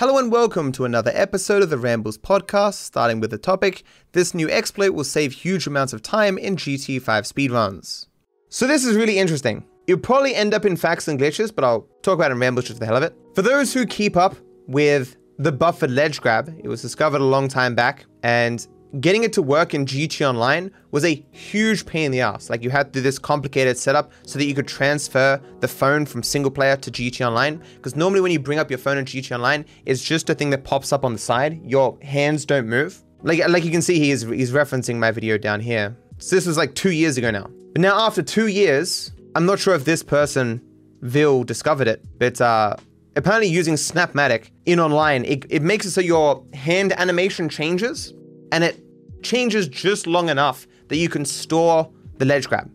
Hello 0.00 0.16
and 0.16 0.32
welcome 0.32 0.72
to 0.72 0.86
another 0.86 1.12
episode 1.14 1.62
of 1.62 1.68
the 1.68 1.76
Rambles 1.76 2.16
podcast, 2.16 2.76
starting 2.76 3.20
with 3.20 3.30
the 3.30 3.36
topic 3.36 3.82
this 4.12 4.32
new 4.32 4.48
exploit 4.48 4.94
will 4.94 5.04
save 5.04 5.30
huge 5.30 5.66
amounts 5.66 5.92
of 5.92 6.00
time 6.00 6.38
in 6.38 6.56
GT5 6.56 7.02
speedruns. 7.30 8.06
So, 8.48 8.66
this 8.66 8.86
is 8.86 8.96
really 8.96 9.18
interesting. 9.18 9.62
You'll 9.86 9.98
probably 9.98 10.34
end 10.34 10.54
up 10.54 10.64
in 10.64 10.76
facts 10.76 11.06
and 11.06 11.20
glitches, 11.20 11.54
but 11.54 11.64
I'll 11.64 11.86
talk 12.00 12.14
about 12.14 12.30
it 12.30 12.32
in 12.36 12.40
Rambles 12.40 12.64
just 12.64 12.78
for 12.78 12.80
the 12.80 12.86
hell 12.86 12.96
of 12.96 13.02
it. 13.02 13.14
For 13.34 13.42
those 13.42 13.74
who 13.74 13.84
keep 13.84 14.16
up 14.16 14.36
with 14.66 15.18
the 15.38 15.52
buffered 15.52 15.90
ledge 15.90 16.22
grab, 16.22 16.48
it 16.64 16.68
was 16.68 16.80
discovered 16.80 17.20
a 17.20 17.24
long 17.24 17.46
time 17.46 17.74
back, 17.74 18.06
and 18.22 18.66
getting 18.98 19.22
it 19.22 19.32
to 19.34 19.42
work 19.42 19.74
in 19.74 19.86
GT 19.86 20.26
Online 20.26 20.72
was 20.90 21.04
a 21.04 21.24
huge 21.30 21.86
pain 21.86 22.06
in 22.06 22.12
the 22.12 22.20
ass. 22.20 22.50
Like 22.50 22.62
you 22.62 22.70
had 22.70 22.92
to 22.92 22.98
do 22.98 23.00
this 23.00 23.18
complicated 23.18 23.78
setup 23.78 24.10
so 24.26 24.38
that 24.38 24.44
you 24.46 24.54
could 24.54 24.66
transfer 24.66 25.40
the 25.60 25.68
phone 25.68 26.06
from 26.06 26.22
single 26.22 26.50
player 26.50 26.76
to 26.76 26.90
GT 26.90 27.24
Online. 27.24 27.62
Because 27.76 27.94
normally 27.94 28.20
when 28.20 28.32
you 28.32 28.40
bring 28.40 28.58
up 28.58 28.70
your 28.70 28.78
phone 28.78 28.98
in 28.98 29.04
GT 29.04 29.32
Online, 29.32 29.64
it's 29.86 30.02
just 30.02 30.28
a 30.30 30.34
thing 30.34 30.50
that 30.50 30.64
pops 30.64 30.92
up 30.92 31.04
on 31.04 31.12
the 31.12 31.18
side. 31.18 31.60
Your 31.64 31.98
hands 32.02 32.44
don't 32.44 32.66
move. 32.66 33.02
Like 33.22 33.46
like 33.48 33.64
you 33.64 33.70
can 33.70 33.82
see, 33.82 33.98
he's 33.98 34.22
he's 34.22 34.52
referencing 34.52 34.96
my 34.96 35.10
video 35.10 35.36
down 35.36 35.60
here. 35.60 35.96
So 36.18 36.34
this 36.36 36.46
was 36.46 36.56
like 36.56 36.74
two 36.74 36.90
years 36.90 37.16
ago 37.18 37.30
now. 37.30 37.48
But 37.72 37.82
now 37.82 38.00
after 38.00 38.22
two 38.22 38.48
years, 38.48 39.12
I'm 39.34 39.46
not 39.46 39.58
sure 39.58 39.74
if 39.74 39.84
this 39.84 40.02
person, 40.02 40.60
Vil, 41.02 41.44
discovered 41.44 41.86
it, 41.86 42.04
but 42.18 42.40
uh, 42.40 42.76
apparently 43.16 43.48
using 43.48 43.74
Snapmatic 43.74 44.50
in 44.66 44.80
online, 44.80 45.24
it, 45.24 45.44
it 45.50 45.62
makes 45.62 45.86
it 45.86 45.92
so 45.92 46.00
your 46.00 46.44
hand 46.52 46.92
animation 46.98 47.48
changes 47.48 48.12
and 48.52 48.64
it 48.64 48.80
changes 49.22 49.68
just 49.68 50.06
long 50.06 50.28
enough 50.28 50.66
that 50.88 50.96
you 50.96 51.08
can 51.08 51.24
store 51.24 51.90
the 52.18 52.24
ledge 52.24 52.48
grab. 52.48 52.70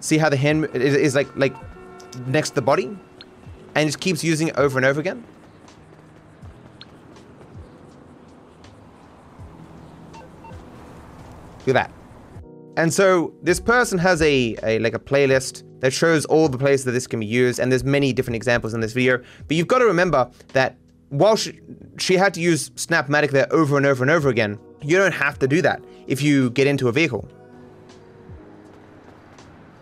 See 0.00 0.16
how 0.16 0.28
the 0.28 0.36
hand 0.36 0.64
is, 0.74 1.14
like 1.14 1.28
like 1.36 1.54
next 2.26 2.50
to 2.50 2.54
the 2.56 2.62
body 2.62 2.96
and 3.74 3.88
just 3.88 4.00
keeps 4.00 4.24
using 4.24 4.48
it 4.48 4.56
over 4.56 4.78
and 4.78 4.86
over 4.86 5.00
again? 5.00 5.22
Look 11.66 11.76
at 11.76 11.88
that. 11.88 11.92
And 12.78 12.94
so 12.94 13.34
this 13.42 13.60
person 13.60 13.98
has 13.98 14.22
a, 14.22 14.56
a 14.62 14.78
like 14.78 14.94
a 14.94 14.98
playlist 14.98 15.64
that 15.80 15.92
shows 15.92 16.24
all 16.26 16.48
the 16.48 16.58
places 16.58 16.84
that 16.84 16.92
this 16.92 17.06
can 17.06 17.20
be 17.20 17.26
used, 17.26 17.58
and 17.58 17.70
there's 17.70 17.84
many 17.84 18.12
different 18.12 18.36
examples 18.36 18.74
in 18.74 18.80
this 18.80 18.92
video. 18.92 19.18
But 19.46 19.56
you've 19.56 19.68
got 19.68 19.78
to 19.78 19.86
remember 19.86 20.30
that 20.52 20.76
while 21.10 21.36
she, 21.36 21.60
she 21.98 22.14
had 22.14 22.34
to 22.34 22.40
use 22.40 22.70
Snapmatic 22.70 23.30
there 23.30 23.50
over 23.52 23.76
and 23.76 23.86
over 23.86 24.04
and 24.04 24.10
over 24.10 24.28
again, 24.28 24.58
you 24.82 24.96
don't 24.96 25.14
have 25.14 25.38
to 25.40 25.48
do 25.48 25.62
that 25.62 25.82
if 26.06 26.22
you 26.22 26.50
get 26.50 26.66
into 26.66 26.88
a 26.88 26.92
vehicle. 26.92 27.28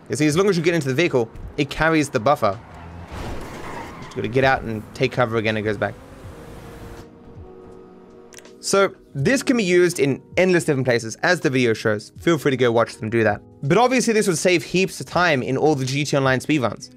You 0.09 0.17
see, 0.17 0.27
as 0.27 0.37
long 0.37 0.49
as 0.49 0.57
you 0.57 0.63
get 0.63 0.75
into 0.75 0.89
the 0.89 0.95
vehicle, 0.95 1.29
it 1.57 1.69
carries 1.69 2.11
the 2.11 2.21
buffer. 2.21 2.59
Just 4.03 4.17
got 4.17 4.23
to 4.23 4.29
get 4.29 4.45
out 4.45 4.63
and 4.63 4.83
take 4.95 5.13
cover 5.13 5.37
again, 5.37 5.57
it 5.57 5.63
goes 5.63 5.77
back. 5.77 5.95
So 8.67 8.93
this 9.15 9.45
can 9.45 9.57
be 9.57 9.63
used 9.63 10.01
in 10.01 10.21
endless 10.37 10.65
different 10.65 10.87
places, 10.87 11.15
as 11.23 11.39
the 11.39 11.49
video 11.49 11.73
shows. 11.73 12.11
Feel 12.19 12.37
free 12.37 12.51
to 12.51 12.57
go 12.57 12.73
watch 12.73 12.97
them 12.97 13.09
do 13.09 13.23
that. 13.23 13.41
But 13.63 13.79
obviously 13.79 14.13
this 14.13 14.27
would 14.27 14.39
save 14.39 14.65
heaps 14.65 14.99
of 14.99 15.07
time 15.07 15.41
in 15.41 15.57
all 15.57 15.77
the 15.77 15.85
GT 15.85 16.19
Online 16.19 16.41
speedruns. 16.41 16.91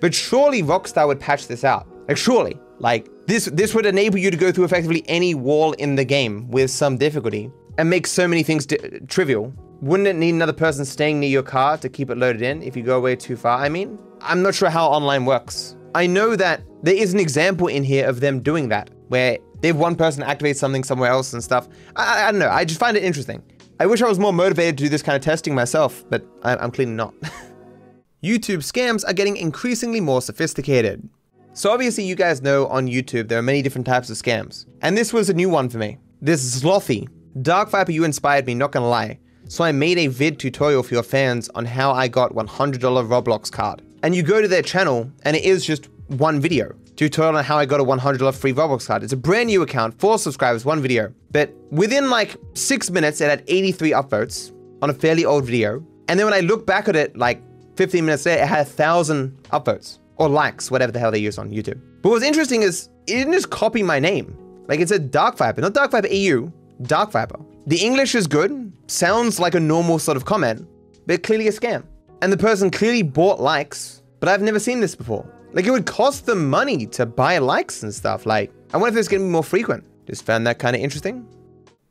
But 0.00 0.12
surely 0.12 0.64
Rockstar 0.64 1.06
would 1.06 1.20
patch 1.20 1.46
this 1.46 1.62
out. 1.62 1.86
Like 2.08 2.16
surely. 2.16 2.58
Like 2.80 3.08
this 3.26 3.44
this 3.44 3.72
would 3.72 3.86
enable 3.86 4.18
you 4.18 4.32
to 4.32 4.36
go 4.36 4.50
through 4.50 4.64
effectively 4.64 5.04
any 5.06 5.32
wall 5.36 5.74
in 5.74 5.94
the 5.94 6.04
game 6.04 6.50
with 6.50 6.72
some 6.72 6.98
difficulty 6.98 7.52
and 7.78 7.88
make 7.88 8.08
so 8.08 8.26
many 8.26 8.42
things 8.42 8.66
trivial. 9.06 9.54
Wouldn't 9.80 10.08
it 10.08 10.16
need 10.16 10.34
another 10.34 10.52
person 10.52 10.84
staying 10.84 11.20
near 11.20 11.30
your 11.30 11.44
car 11.44 11.78
to 11.78 11.88
keep 11.88 12.10
it 12.10 12.18
loaded 12.18 12.42
in 12.42 12.64
if 12.64 12.76
you 12.76 12.82
go 12.82 12.98
away 12.98 13.14
too 13.14 13.36
far? 13.36 13.60
I 13.60 13.68
mean, 13.68 13.96
I'm 14.20 14.42
not 14.42 14.56
sure 14.56 14.70
how 14.70 14.88
online 14.88 15.24
works. 15.24 15.76
I 15.94 16.08
know 16.08 16.34
that 16.34 16.64
there 16.82 16.96
is 16.96 17.14
an 17.14 17.20
example 17.20 17.68
in 17.68 17.84
here 17.84 18.08
of 18.08 18.18
them 18.18 18.40
doing 18.40 18.70
that, 18.70 18.90
where 19.06 19.38
they 19.62 19.68
have 19.68 19.76
one 19.76 19.94
person 19.94 20.22
activate 20.24 20.56
something 20.56 20.82
somewhere 20.84 21.10
else 21.10 21.32
and 21.32 21.42
stuff. 21.42 21.68
I, 21.94 22.24
I, 22.24 22.32
don't 22.32 22.40
know. 22.40 22.50
I 22.50 22.64
just 22.64 22.80
find 22.80 22.96
it 22.96 23.04
interesting. 23.04 23.42
I 23.78 23.86
wish 23.86 24.02
I 24.02 24.08
was 24.08 24.18
more 24.18 24.32
motivated 24.32 24.76
to 24.78 24.84
do 24.84 24.88
this 24.90 25.02
kind 25.02 25.16
of 25.16 25.22
testing 25.22 25.54
myself, 25.54 26.04
but 26.10 26.26
I, 26.42 26.56
I'm 26.56 26.72
clearly 26.72 26.92
not. 26.92 27.14
YouTube 28.24 28.58
scams 28.58 29.04
are 29.06 29.12
getting 29.12 29.36
increasingly 29.36 30.00
more 30.00 30.20
sophisticated. 30.20 31.08
So 31.54 31.70
obviously 31.70 32.04
you 32.04 32.16
guys 32.16 32.42
know 32.42 32.66
on 32.66 32.88
YouTube 32.88 33.28
there 33.28 33.38
are 33.38 33.42
many 33.42 33.62
different 33.62 33.86
types 33.86 34.10
of 34.10 34.16
scams. 34.16 34.66
And 34.82 34.98
this 34.98 35.12
was 35.12 35.30
a 35.30 35.34
new 35.34 35.48
one 35.48 35.68
for 35.68 35.78
me. 35.78 35.98
This 36.20 36.60
Zlothy. 36.60 37.08
Dark 37.40 37.70
Viper, 37.70 37.92
you 37.92 38.04
inspired 38.04 38.46
me, 38.46 38.54
not 38.54 38.72
gonna 38.72 38.88
lie. 38.88 39.18
So 39.48 39.62
I 39.62 39.70
made 39.70 39.98
a 39.98 40.08
vid 40.08 40.40
tutorial 40.40 40.82
for 40.82 40.94
your 40.94 41.02
fans 41.04 41.48
on 41.54 41.66
how 41.66 41.92
I 41.92 42.08
got 42.08 42.34
$100 42.34 42.78
Roblox 42.78 43.50
card. 43.50 43.82
And 44.02 44.14
you 44.14 44.22
go 44.24 44.42
to 44.42 44.48
their 44.48 44.62
channel 44.62 45.10
and 45.22 45.36
it 45.36 45.44
is 45.44 45.64
just 45.64 45.88
one 46.08 46.40
video 46.40 46.74
tutorial 47.08 47.36
on 47.36 47.44
how 47.44 47.58
I 47.58 47.66
got 47.66 47.80
a 47.80 47.84
$100 47.84 48.34
free 48.36 48.52
Roblox 48.52 48.86
card. 48.86 49.02
It's 49.02 49.12
a 49.12 49.16
brand 49.16 49.48
new 49.48 49.62
account, 49.62 49.98
four 49.98 50.18
subscribers, 50.18 50.64
one 50.64 50.80
video. 50.80 51.12
But 51.30 51.52
within 51.70 52.10
like 52.10 52.36
six 52.54 52.90
minutes, 52.90 53.20
it 53.20 53.28
had 53.28 53.44
83 53.48 53.90
upvotes 53.90 54.52
on 54.82 54.90
a 54.90 54.94
fairly 54.94 55.24
old 55.24 55.44
video. 55.44 55.84
And 56.08 56.18
then 56.18 56.26
when 56.26 56.34
I 56.34 56.40
look 56.40 56.66
back 56.66 56.88
at 56.88 56.96
it, 56.96 57.16
like 57.16 57.42
15 57.76 58.04
minutes 58.04 58.26
later, 58.26 58.42
it 58.42 58.48
had 58.48 58.60
a 58.60 58.64
thousand 58.64 59.36
upvotes 59.50 59.98
or 60.16 60.28
likes, 60.28 60.70
whatever 60.70 60.92
the 60.92 60.98
hell 60.98 61.10
they 61.10 61.18
use 61.18 61.38
on 61.38 61.50
YouTube. 61.50 61.80
But 62.02 62.10
what's 62.10 62.24
interesting 62.24 62.62
is 62.62 62.88
it 63.06 63.14
didn't 63.14 63.32
just 63.32 63.50
copy 63.50 63.82
my 63.82 63.98
name. 63.98 64.36
Like 64.68 64.80
it 64.80 64.88
said 64.88 65.10
Dark 65.10 65.36
Viper, 65.36 65.60
not 65.60 65.74
Dark 65.74 65.90
Viper 65.90 66.08
AU, 66.08 66.52
Dark 66.82 67.10
Viper. 67.10 67.38
The 67.66 67.78
English 67.78 68.14
is 68.14 68.26
good, 68.26 68.72
sounds 68.86 69.40
like 69.40 69.54
a 69.54 69.60
normal 69.60 69.98
sort 69.98 70.16
of 70.16 70.24
comment, 70.24 70.66
but 71.06 71.22
clearly 71.22 71.48
a 71.48 71.52
scam. 71.52 71.84
And 72.20 72.32
the 72.32 72.36
person 72.36 72.70
clearly 72.70 73.02
bought 73.02 73.40
likes, 73.40 74.02
but 74.20 74.28
I've 74.28 74.42
never 74.42 74.60
seen 74.60 74.80
this 74.80 74.94
before. 74.94 75.26
Like 75.52 75.66
it 75.66 75.70
would 75.70 75.86
cost 75.86 76.26
them 76.26 76.48
money 76.48 76.86
to 76.86 77.06
buy 77.06 77.38
likes 77.38 77.82
and 77.82 77.94
stuff. 77.94 78.26
Like, 78.26 78.52
I 78.72 78.76
wonder 78.76 78.96
if 78.96 79.00
it's 79.00 79.08
gonna 79.08 79.24
be 79.24 79.30
more 79.30 79.44
frequent. 79.44 79.84
Just 80.06 80.24
found 80.24 80.46
that 80.46 80.58
kind 80.58 80.74
of 80.74 80.82
interesting. 80.82 81.26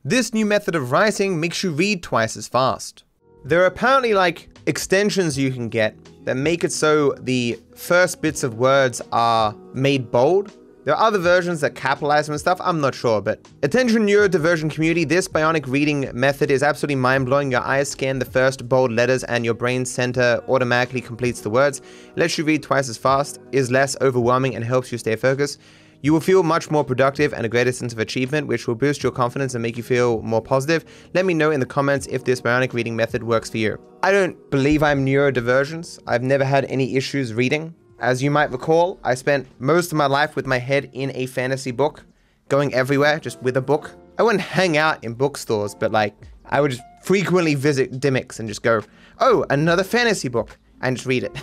This 0.03 0.33
new 0.33 0.45
method 0.45 0.75
of 0.75 0.91
writing 0.91 1.39
makes 1.39 1.63
you 1.63 1.71
read 1.71 2.01
twice 2.01 2.35
as 2.35 2.47
fast. 2.47 3.03
There 3.45 3.61
are 3.61 3.67
apparently 3.67 4.13
like 4.13 4.49
extensions 4.65 5.37
you 5.37 5.51
can 5.51 5.69
get 5.69 5.95
that 6.25 6.35
make 6.35 6.63
it 6.63 6.71
so 6.71 7.13
the 7.19 7.59
first 7.75 8.21
bits 8.21 8.43
of 8.43 8.55
words 8.55 9.01
are 9.11 9.55
made 9.73 10.11
bold 10.11 10.51
there 10.83 10.95
are 10.95 11.07
other 11.07 11.19
versions 11.19 11.61
that 11.61 11.75
capitalize 11.75 12.27
and 12.27 12.39
stuff, 12.39 12.59
I'm 12.61 12.81
not 12.81 12.95
sure, 12.95 13.21
but 13.21 13.47
attention 13.61 14.07
neurodivergent 14.07 14.71
community, 14.71 15.03
this 15.03 15.27
bionic 15.27 15.67
reading 15.67 16.09
method 16.13 16.49
is 16.49 16.63
absolutely 16.63 16.95
mind-blowing. 16.95 17.51
Your 17.51 17.61
eyes 17.61 17.89
scan 17.89 18.17
the 18.17 18.25
first 18.25 18.67
bold 18.67 18.91
letters 18.91 19.23
and 19.25 19.45
your 19.45 19.53
brain 19.53 19.85
center 19.85 20.43
automatically 20.47 21.01
completes 21.01 21.41
the 21.41 21.49
words. 21.49 21.79
It 21.79 22.17
lets 22.17 22.37
you 22.37 22.43
read 22.43 22.63
twice 22.63 22.89
as 22.89 22.97
fast, 22.97 23.39
is 23.51 23.69
less 23.69 23.95
overwhelming, 24.01 24.55
and 24.55 24.65
helps 24.65 24.91
you 24.91 24.97
stay 24.97 25.15
focused. 25.15 25.59
You 26.03 26.13
will 26.13 26.19
feel 26.19 26.41
much 26.41 26.71
more 26.71 26.83
productive 26.83 27.31
and 27.31 27.45
a 27.45 27.49
greater 27.49 27.71
sense 27.71 27.93
of 27.93 27.99
achievement, 27.99 28.47
which 28.47 28.67
will 28.67 28.73
boost 28.73 29.03
your 29.03 29.11
confidence 29.11 29.53
and 29.53 29.61
make 29.61 29.77
you 29.77 29.83
feel 29.83 30.19
more 30.23 30.41
positive. 30.41 30.83
Let 31.13 31.27
me 31.27 31.35
know 31.35 31.51
in 31.51 31.59
the 31.59 31.65
comments 31.67 32.07
if 32.07 32.23
this 32.23 32.41
bionic 32.41 32.73
reading 32.73 32.95
method 32.95 33.21
works 33.21 33.51
for 33.51 33.57
you. 33.57 33.77
I 34.01 34.11
don't 34.11 34.49
believe 34.49 34.81
I'm 34.81 35.05
neurodivergent. 35.05 35.99
I've 36.07 36.23
never 36.23 36.43
had 36.43 36.65
any 36.65 36.95
issues 36.95 37.35
reading. 37.35 37.75
As 38.01 38.23
you 38.23 38.31
might 38.31 38.51
recall, 38.51 38.99
I 39.03 39.13
spent 39.13 39.47
most 39.59 39.91
of 39.91 39.97
my 39.97 40.07
life 40.07 40.35
with 40.35 40.47
my 40.47 40.57
head 40.57 40.89
in 40.91 41.11
a 41.13 41.27
fantasy 41.27 41.69
book, 41.69 42.03
going 42.49 42.73
everywhere 42.73 43.19
just 43.19 43.39
with 43.43 43.57
a 43.57 43.61
book. 43.61 43.91
I 44.17 44.23
wouldn't 44.23 44.41
hang 44.41 44.75
out 44.75 45.03
in 45.03 45.13
bookstores, 45.13 45.75
but 45.75 45.91
like, 45.91 46.15
I 46.47 46.61
would 46.61 46.71
just 46.71 46.83
frequently 47.03 47.53
visit 47.53 47.99
Dymocks 47.99 48.39
and 48.39 48.49
just 48.49 48.63
go, 48.63 48.81
oh, 49.19 49.45
another 49.51 49.83
fantasy 49.83 50.29
book, 50.29 50.57
and 50.81 50.97
just 50.97 51.05
read 51.05 51.23
it. 51.23 51.39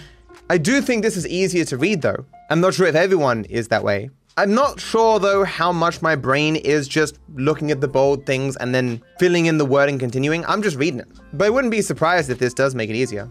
I 0.50 0.58
do 0.58 0.82
think 0.82 1.02
this 1.02 1.16
is 1.16 1.26
easier 1.26 1.64
to 1.64 1.78
read 1.78 2.02
though. 2.02 2.26
I'm 2.50 2.60
not 2.60 2.74
sure 2.74 2.86
if 2.86 2.94
everyone 2.94 3.46
is 3.46 3.68
that 3.68 3.82
way. 3.82 4.10
I'm 4.36 4.54
not 4.54 4.80
sure 4.80 5.18
though 5.18 5.44
how 5.44 5.72
much 5.72 6.02
my 6.02 6.14
brain 6.14 6.56
is 6.56 6.88
just 6.88 7.20
looking 7.36 7.70
at 7.70 7.80
the 7.80 7.88
bold 7.88 8.26
things 8.26 8.56
and 8.56 8.74
then 8.74 9.02
filling 9.18 9.46
in 9.46 9.56
the 9.56 9.64
word 9.64 9.88
and 9.88 9.98
continuing. 9.98 10.44
I'm 10.44 10.62
just 10.62 10.76
reading 10.76 11.00
it. 11.00 11.08
But 11.32 11.46
I 11.46 11.50
wouldn't 11.50 11.70
be 11.70 11.80
surprised 11.80 12.28
if 12.28 12.38
this 12.38 12.52
does 12.52 12.74
make 12.74 12.90
it 12.90 12.96
easier 12.96 13.30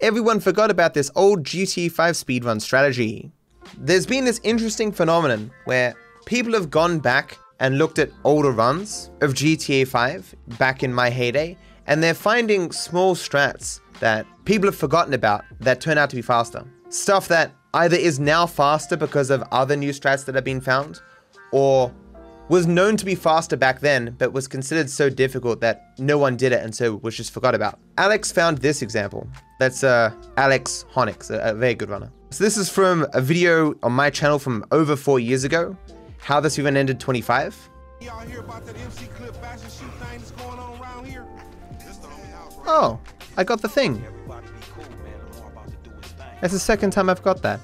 everyone 0.00 0.38
forgot 0.38 0.70
about 0.70 0.94
this 0.94 1.10
old 1.16 1.42
GTA 1.42 1.90
5 1.90 2.14
speedrun 2.14 2.60
strategy. 2.60 3.32
There's 3.76 4.06
been 4.06 4.24
this 4.24 4.40
interesting 4.44 4.92
phenomenon 4.92 5.50
where 5.64 5.94
people 6.24 6.52
have 6.52 6.70
gone 6.70 7.00
back 7.00 7.36
and 7.60 7.78
looked 7.78 7.98
at 7.98 8.10
older 8.22 8.52
runs 8.52 9.10
of 9.20 9.34
GTA 9.34 9.88
5 9.88 10.34
back 10.58 10.84
in 10.84 10.94
my 10.94 11.10
heyday, 11.10 11.56
and 11.86 12.02
they're 12.02 12.14
finding 12.14 12.70
small 12.70 13.16
strats 13.16 13.80
that 13.98 14.24
people 14.44 14.68
have 14.68 14.76
forgotten 14.76 15.14
about 15.14 15.44
that 15.60 15.80
turn 15.80 15.98
out 15.98 16.10
to 16.10 16.16
be 16.16 16.22
faster. 16.22 16.64
Stuff 16.90 17.26
that 17.28 17.52
either 17.74 17.96
is 17.96 18.20
now 18.20 18.46
faster 18.46 18.96
because 18.96 19.30
of 19.30 19.42
other 19.50 19.74
new 19.74 19.90
strats 19.90 20.24
that 20.24 20.34
have 20.36 20.44
been 20.44 20.60
found, 20.60 21.00
or 21.50 21.92
was 22.48 22.66
known 22.66 22.96
to 22.96 23.04
be 23.04 23.14
faster 23.14 23.56
back 23.56 23.80
then, 23.80 24.14
but 24.18 24.32
was 24.32 24.48
considered 24.48 24.88
so 24.88 25.10
difficult 25.10 25.60
that 25.60 25.92
no 25.98 26.16
one 26.16 26.36
did 26.36 26.52
it 26.52 26.62
and 26.62 26.74
so 26.74 26.96
was 26.96 27.16
just 27.16 27.32
forgot 27.32 27.54
about. 27.54 27.78
Alex 27.98 28.32
found 28.32 28.58
this 28.58 28.80
example. 28.80 29.28
That's 29.58 29.84
uh, 29.84 30.12
Alex 30.36 30.86
Honix, 30.92 31.30
a, 31.30 31.50
a 31.50 31.54
very 31.54 31.74
good 31.74 31.90
runner. 31.90 32.10
So 32.30 32.44
this 32.44 32.56
is 32.56 32.68
from 32.68 33.06
a 33.12 33.20
video 33.20 33.74
on 33.82 33.92
my 33.92 34.10
channel 34.10 34.38
from 34.38 34.64
over 34.70 34.96
four 34.96 35.20
years 35.20 35.44
ago, 35.44 35.76
how 36.18 36.40
this 36.40 36.58
even 36.58 36.76
ended 36.76 37.00
25. 37.00 37.70
Oh, 42.70 43.00
I 43.36 43.44
got 43.44 43.62
the 43.62 43.68
thing. 43.68 44.04
That's 46.40 46.52
the 46.52 46.58
second 46.58 46.92
time 46.92 47.10
I've 47.10 47.22
got 47.22 47.42
that. 47.42 47.60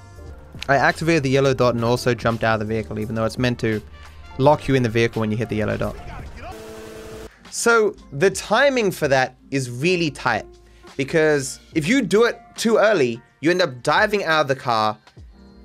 I 0.68 0.76
activated 0.76 1.22
the 1.22 1.30
yellow 1.30 1.52
dot 1.54 1.74
and 1.74 1.84
also 1.84 2.14
jumped 2.14 2.42
out 2.42 2.54
of 2.54 2.66
the 2.66 2.74
vehicle, 2.74 2.98
even 2.98 3.14
though 3.14 3.24
it's 3.24 3.38
meant 3.38 3.58
to 3.60 3.82
lock 4.38 4.68
you 4.68 4.74
in 4.74 4.82
the 4.82 4.88
vehicle 4.88 5.20
when 5.20 5.30
you 5.30 5.36
hit 5.36 5.48
the 5.48 5.56
yellow 5.56 5.76
dot. 5.76 5.96
So 7.50 7.94
the 8.12 8.30
timing 8.30 8.90
for 8.90 9.06
that 9.08 9.36
is 9.50 9.70
really 9.70 10.10
tight 10.10 10.44
because 10.96 11.60
if 11.74 11.86
you 11.86 12.02
do 12.02 12.24
it 12.24 12.40
too 12.56 12.78
early, 12.78 13.20
you 13.40 13.50
end 13.50 13.62
up 13.62 13.82
diving 13.82 14.24
out 14.24 14.42
of 14.42 14.48
the 14.48 14.56
car, 14.56 14.98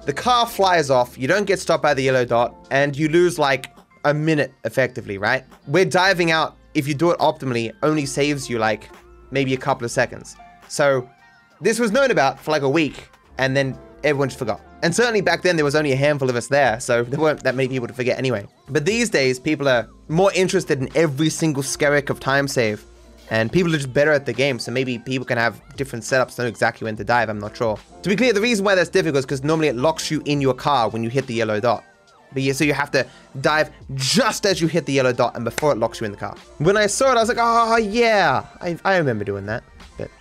the 0.05 0.13
car 0.13 0.45
flies 0.45 0.89
off, 0.89 1.17
you 1.17 1.27
don't 1.27 1.45
get 1.45 1.59
stopped 1.59 1.83
by 1.83 1.93
the 1.93 2.03
yellow 2.03 2.25
dot, 2.25 2.67
and 2.71 2.95
you 2.95 3.09
lose 3.09 3.39
like 3.39 3.75
a 4.05 4.13
minute 4.13 4.53
effectively, 4.65 5.17
right? 5.17 5.43
Where 5.65 5.85
diving 5.85 6.31
out, 6.31 6.57
if 6.73 6.87
you 6.87 6.93
do 6.93 7.11
it 7.11 7.19
optimally, 7.19 7.73
only 7.83 8.05
saves 8.05 8.49
you 8.49 8.59
like 8.59 8.89
maybe 9.31 9.53
a 9.53 9.57
couple 9.57 9.85
of 9.85 9.91
seconds. 9.91 10.35
So 10.67 11.09
this 11.61 11.79
was 11.79 11.91
known 11.91 12.11
about 12.11 12.39
for 12.39 12.51
like 12.51 12.61
a 12.61 12.69
week, 12.69 13.09
and 13.37 13.55
then 13.55 13.77
everyone 14.03 14.29
just 14.29 14.39
forgot. 14.39 14.61
And 14.81 14.95
certainly 14.95 15.21
back 15.21 15.41
then, 15.41 15.55
there 15.55 15.65
was 15.65 15.75
only 15.75 15.91
a 15.91 15.95
handful 15.95 16.29
of 16.29 16.35
us 16.35 16.47
there, 16.47 16.79
so 16.79 17.03
there 17.03 17.19
weren't 17.19 17.43
that 17.43 17.55
many 17.55 17.69
people 17.69 17.87
to 17.87 17.93
forget 17.93 18.17
anyway. 18.17 18.47
But 18.69 18.85
these 18.85 19.09
days, 19.09 19.39
people 19.39 19.67
are 19.67 19.89
more 20.07 20.31
interested 20.33 20.79
in 20.79 20.89
every 20.95 21.29
single 21.29 21.63
skerrick 21.63 22.09
of 22.09 22.19
time 22.19 22.47
save, 22.47 22.83
and 23.29 23.51
people 23.51 23.73
are 23.73 23.77
just 23.77 23.93
better 23.93 24.11
at 24.11 24.25
the 24.25 24.33
game, 24.33 24.57
so 24.57 24.71
maybe 24.71 24.97
people 24.99 25.25
can 25.25 25.37
have 25.37 25.61
different 25.75 26.03
setups 26.03 26.35
to 26.35 26.43
know 26.43 26.47
exactly 26.47 26.85
when 26.85 26.95
to 26.95 27.03
dive, 27.03 27.29
I'm 27.29 27.39
not 27.39 27.55
sure. 27.57 27.77
To 28.03 28.09
be 28.09 28.15
clear, 28.15 28.33
the 28.33 28.41
reason 28.41 28.65
why 28.65 28.75
that's 28.75 28.89
difficult 28.89 29.19
is 29.19 29.25
because 29.25 29.43
normally 29.43 29.67
it 29.67 29.75
locks 29.75 30.09
you 30.09 30.21
in 30.25 30.39
your 30.41 30.53
car 30.53 30.89
when 30.89 31.03
you 31.03 31.09
hit 31.09 31.27
the 31.27 31.33
yellow 31.33 31.59
dot. 31.59 31.83
But 32.31 32.43
yeah, 32.43 32.53
so 32.53 32.63
you 32.63 32.73
have 32.73 32.91
to 32.91 33.07
dive 33.41 33.71
just 33.95 34.45
as 34.45 34.61
you 34.61 34.67
hit 34.67 34.85
the 34.85 34.93
yellow 34.93 35.11
dot 35.11 35.35
and 35.35 35.43
before 35.43 35.71
it 35.71 35.79
locks 35.79 35.99
you 35.99 36.05
in 36.05 36.11
the 36.11 36.17
car. 36.17 36.35
When 36.59 36.77
I 36.77 36.85
saw 36.85 37.11
it, 37.11 37.17
I 37.17 37.21
was 37.21 37.29
like, 37.29 37.39
oh 37.39 37.77
yeah, 37.77 38.45
I, 38.61 38.77
I 38.85 38.97
remember 38.97 39.25
doing 39.25 39.47
that. 39.47 39.63
But 39.97 40.11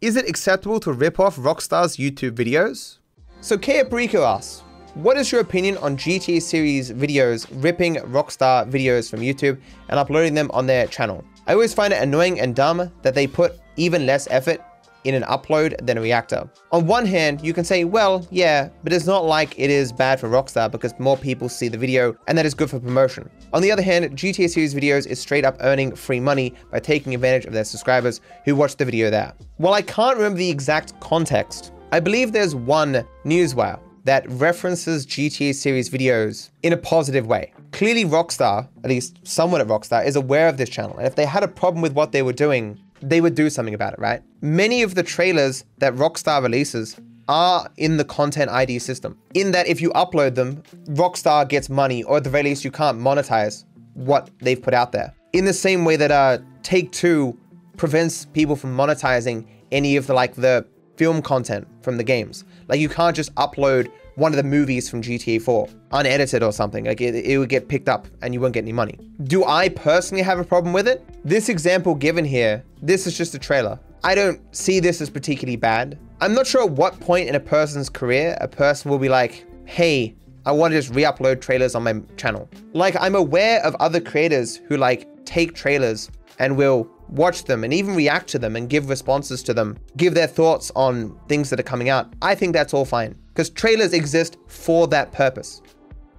is 0.00 0.14
it 0.14 0.28
acceptable 0.28 0.78
to 0.80 0.92
rip 0.92 1.18
off 1.18 1.36
Rockstar's 1.36 1.96
YouTube 1.96 2.32
videos? 2.32 2.98
So 3.42 3.56
Kea 3.56 3.84
Perico 3.84 4.22
asks, 4.22 4.62
what 4.92 5.16
is 5.16 5.32
your 5.32 5.40
opinion 5.40 5.78
on 5.78 5.96
GTA 5.96 6.42
series 6.42 6.92
videos 6.92 7.46
ripping 7.64 7.94
Rockstar 7.94 8.70
videos 8.70 9.08
from 9.08 9.20
YouTube 9.20 9.58
and 9.88 9.98
uploading 9.98 10.34
them 10.34 10.50
on 10.52 10.66
their 10.66 10.86
channel? 10.86 11.24
I 11.46 11.54
always 11.54 11.72
find 11.72 11.90
it 11.90 12.02
annoying 12.02 12.38
and 12.38 12.54
dumb 12.54 12.92
that 13.00 13.14
they 13.14 13.26
put 13.26 13.58
even 13.76 14.04
less 14.04 14.28
effort 14.30 14.60
in 15.04 15.14
an 15.14 15.22
upload 15.22 15.74
than 15.86 15.96
a 15.96 16.02
reactor. 16.02 16.50
On 16.70 16.86
one 16.86 17.06
hand, 17.06 17.40
you 17.40 17.54
can 17.54 17.64
say, 17.64 17.84
well, 17.84 18.26
yeah, 18.30 18.68
but 18.84 18.92
it's 18.92 19.06
not 19.06 19.24
like 19.24 19.58
it 19.58 19.70
is 19.70 19.90
bad 19.90 20.20
for 20.20 20.28
Rockstar 20.28 20.70
because 20.70 20.92
more 20.98 21.16
people 21.16 21.48
see 21.48 21.68
the 21.68 21.78
video 21.78 22.14
and 22.28 22.36
that 22.36 22.44
is 22.44 22.52
good 22.52 22.68
for 22.68 22.78
promotion. 22.78 23.30
On 23.54 23.62
the 23.62 23.72
other 23.72 23.80
hand, 23.80 24.18
GTA 24.18 24.50
series 24.50 24.74
videos 24.74 25.06
is 25.06 25.18
straight 25.18 25.46
up 25.46 25.56
earning 25.60 25.96
free 25.96 26.20
money 26.20 26.54
by 26.70 26.78
taking 26.78 27.14
advantage 27.14 27.46
of 27.46 27.54
their 27.54 27.64
subscribers 27.64 28.20
who 28.44 28.54
watch 28.54 28.76
the 28.76 28.84
video 28.84 29.08
there. 29.08 29.32
While 29.56 29.72
I 29.72 29.80
can't 29.80 30.18
remember 30.18 30.36
the 30.36 30.50
exact 30.50 31.00
context, 31.00 31.72
I 31.92 31.98
believe 31.98 32.30
there's 32.30 32.54
one 32.54 33.04
newswire 33.24 33.80
that 34.04 34.24
references 34.30 35.04
GTA 35.04 35.52
series 35.52 35.90
videos 35.90 36.50
in 36.62 36.72
a 36.72 36.76
positive 36.76 37.26
way. 37.26 37.52
Clearly 37.72 38.04
Rockstar, 38.04 38.68
at 38.84 38.90
least 38.90 39.18
someone 39.24 39.60
at 39.60 39.66
Rockstar, 39.66 40.06
is 40.06 40.14
aware 40.14 40.48
of 40.48 40.56
this 40.56 40.68
channel, 40.68 40.96
and 40.98 41.06
if 41.06 41.16
they 41.16 41.26
had 41.26 41.42
a 41.42 41.48
problem 41.48 41.82
with 41.82 41.92
what 41.92 42.12
they 42.12 42.22
were 42.22 42.32
doing, 42.32 42.78
they 43.02 43.20
would 43.20 43.34
do 43.34 43.50
something 43.50 43.74
about 43.74 43.94
it, 43.94 43.98
right? 43.98 44.22
Many 44.40 44.82
of 44.82 44.94
the 44.94 45.02
trailers 45.02 45.64
that 45.78 45.92
Rockstar 45.94 46.40
releases 46.40 46.96
are 47.28 47.68
in 47.76 47.96
the 47.96 48.04
content 48.04 48.52
ID 48.52 48.78
system. 48.78 49.18
In 49.34 49.50
that 49.50 49.66
if 49.66 49.80
you 49.80 49.90
upload 49.90 50.36
them, 50.36 50.62
Rockstar 50.90 51.48
gets 51.48 51.68
money, 51.68 52.04
or 52.04 52.18
at 52.18 52.24
the 52.24 52.30
very 52.30 52.44
least 52.44 52.64
you 52.64 52.70
can't 52.70 53.00
monetize 53.00 53.64
what 53.94 54.30
they've 54.38 54.62
put 54.62 54.74
out 54.74 54.92
there. 54.92 55.12
In 55.32 55.44
the 55.44 55.52
same 55.52 55.84
way 55.84 55.96
that 55.96 56.12
uh, 56.12 56.38
Take-Two 56.62 57.36
prevents 57.76 58.26
people 58.26 58.54
from 58.54 58.76
monetizing 58.76 59.46
any 59.72 59.96
of 59.96 60.06
the 60.06 60.14
like 60.14 60.34
the 60.34 60.66
film 61.00 61.22
content 61.22 61.66
from 61.80 61.96
the 61.96 62.04
games. 62.04 62.44
Like 62.68 62.78
you 62.78 62.90
can't 62.90 63.16
just 63.16 63.34
upload 63.36 63.90
one 64.16 64.32
of 64.32 64.36
the 64.36 64.42
movies 64.42 64.90
from 64.90 65.00
GTA 65.00 65.40
4, 65.40 65.66
unedited 65.92 66.42
or 66.42 66.52
something. 66.52 66.84
Like 66.84 67.00
it, 67.00 67.14
it 67.14 67.38
would 67.38 67.48
get 67.48 67.68
picked 67.68 67.88
up 67.88 68.06
and 68.20 68.34
you 68.34 68.40
won't 68.42 68.52
get 68.52 68.64
any 68.64 68.74
money. 68.74 68.98
Do 69.24 69.46
I 69.46 69.70
personally 69.70 70.22
have 70.22 70.38
a 70.38 70.44
problem 70.44 70.74
with 70.74 70.86
it? 70.86 71.02
This 71.24 71.48
example 71.48 71.94
given 71.94 72.22
here, 72.22 72.62
this 72.82 73.06
is 73.06 73.16
just 73.16 73.34
a 73.34 73.38
trailer. 73.38 73.80
I 74.04 74.14
don't 74.14 74.42
see 74.54 74.78
this 74.78 75.00
as 75.00 75.08
particularly 75.08 75.56
bad. 75.56 75.98
I'm 76.20 76.34
not 76.34 76.46
sure 76.46 76.64
at 76.64 76.70
what 76.70 77.00
point 77.00 77.30
in 77.30 77.34
a 77.34 77.40
person's 77.40 77.88
career 77.88 78.36
a 78.38 78.46
person 78.46 78.90
will 78.90 78.98
be 78.98 79.08
like, 79.08 79.46
hey, 79.64 80.14
I 80.44 80.52
want 80.52 80.72
to 80.72 80.78
just 80.78 80.94
re-upload 80.94 81.40
trailers 81.40 81.74
on 81.74 81.82
my 81.82 81.94
channel. 82.18 82.46
Like 82.74 82.94
I'm 83.00 83.14
aware 83.14 83.64
of 83.64 83.74
other 83.76 84.00
creators 84.00 84.56
who 84.56 84.76
like 84.76 85.08
take 85.24 85.54
trailers 85.54 86.10
and 86.38 86.58
will 86.58 86.90
watch 87.10 87.44
them 87.44 87.64
and 87.64 87.72
even 87.72 87.94
react 87.94 88.28
to 88.28 88.38
them 88.38 88.56
and 88.56 88.68
give 88.68 88.88
responses 88.88 89.42
to 89.44 89.54
them, 89.54 89.76
give 89.96 90.14
their 90.14 90.26
thoughts 90.26 90.70
on 90.76 91.18
things 91.28 91.50
that 91.50 91.60
are 91.60 91.64
coming 91.64 91.88
out. 91.88 92.12
I 92.22 92.34
think 92.34 92.52
that's 92.52 92.74
all 92.74 92.84
fine 92.84 93.16
because 93.28 93.50
trailers 93.50 93.92
exist 93.92 94.38
for 94.46 94.86
that 94.88 95.12
purpose. 95.12 95.60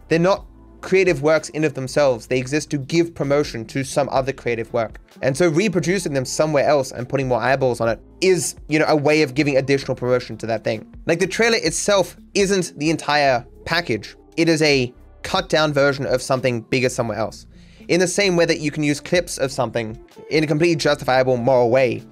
They're 0.09 0.19
not 0.19 0.45
creative 0.81 1.21
works 1.21 1.49
in 1.49 1.63
of 1.63 1.75
themselves. 1.75 2.27
They 2.27 2.37
exist 2.37 2.69
to 2.71 2.77
give 2.77 3.13
promotion 3.13 3.65
to 3.65 3.83
some 3.83 4.09
other 4.09 4.33
creative 4.33 4.73
work. 4.73 4.99
And 5.21 5.37
so 5.37 5.47
reproducing 5.47 6.13
them 6.13 6.25
somewhere 6.25 6.65
else 6.65 6.91
and 6.91 7.07
putting 7.07 7.27
more 7.27 7.39
eyeballs 7.39 7.79
on 7.79 7.89
it 7.89 7.99
is, 8.19 8.55
you 8.67 8.79
know, 8.79 8.85
a 8.87 8.95
way 8.95 9.21
of 9.21 9.35
giving 9.35 9.57
additional 9.57 9.95
promotion 9.95 10.37
to 10.37 10.47
that 10.47 10.63
thing. 10.63 10.91
Like 11.05 11.19
the 11.19 11.27
trailer 11.27 11.57
itself 11.57 12.17
isn't 12.33 12.77
the 12.77 12.89
entire 12.89 13.45
package. 13.65 14.15
It 14.37 14.49
is 14.49 14.61
a 14.63 14.93
cut 15.23 15.49
down 15.49 15.71
version 15.71 16.05
of 16.05 16.21
something 16.21 16.61
bigger 16.61 16.89
somewhere 16.89 17.17
else. 17.17 17.45
In 17.87 17.99
the 17.99 18.07
same 18.07 18.35
way 18.35 18.45
that 18.45 18.59
you 18.59 18.71
can 18.71 18.83
use 18.83 18.99
clips 18.99 19.37
of 19.37 19.51
something 19.51 19.99
in 20.29 20.43
a 20.43 20.47
completely 20.47 20.75
justifiable 20.75 21.37
moral 21.37 21.69
way 21.69 22.03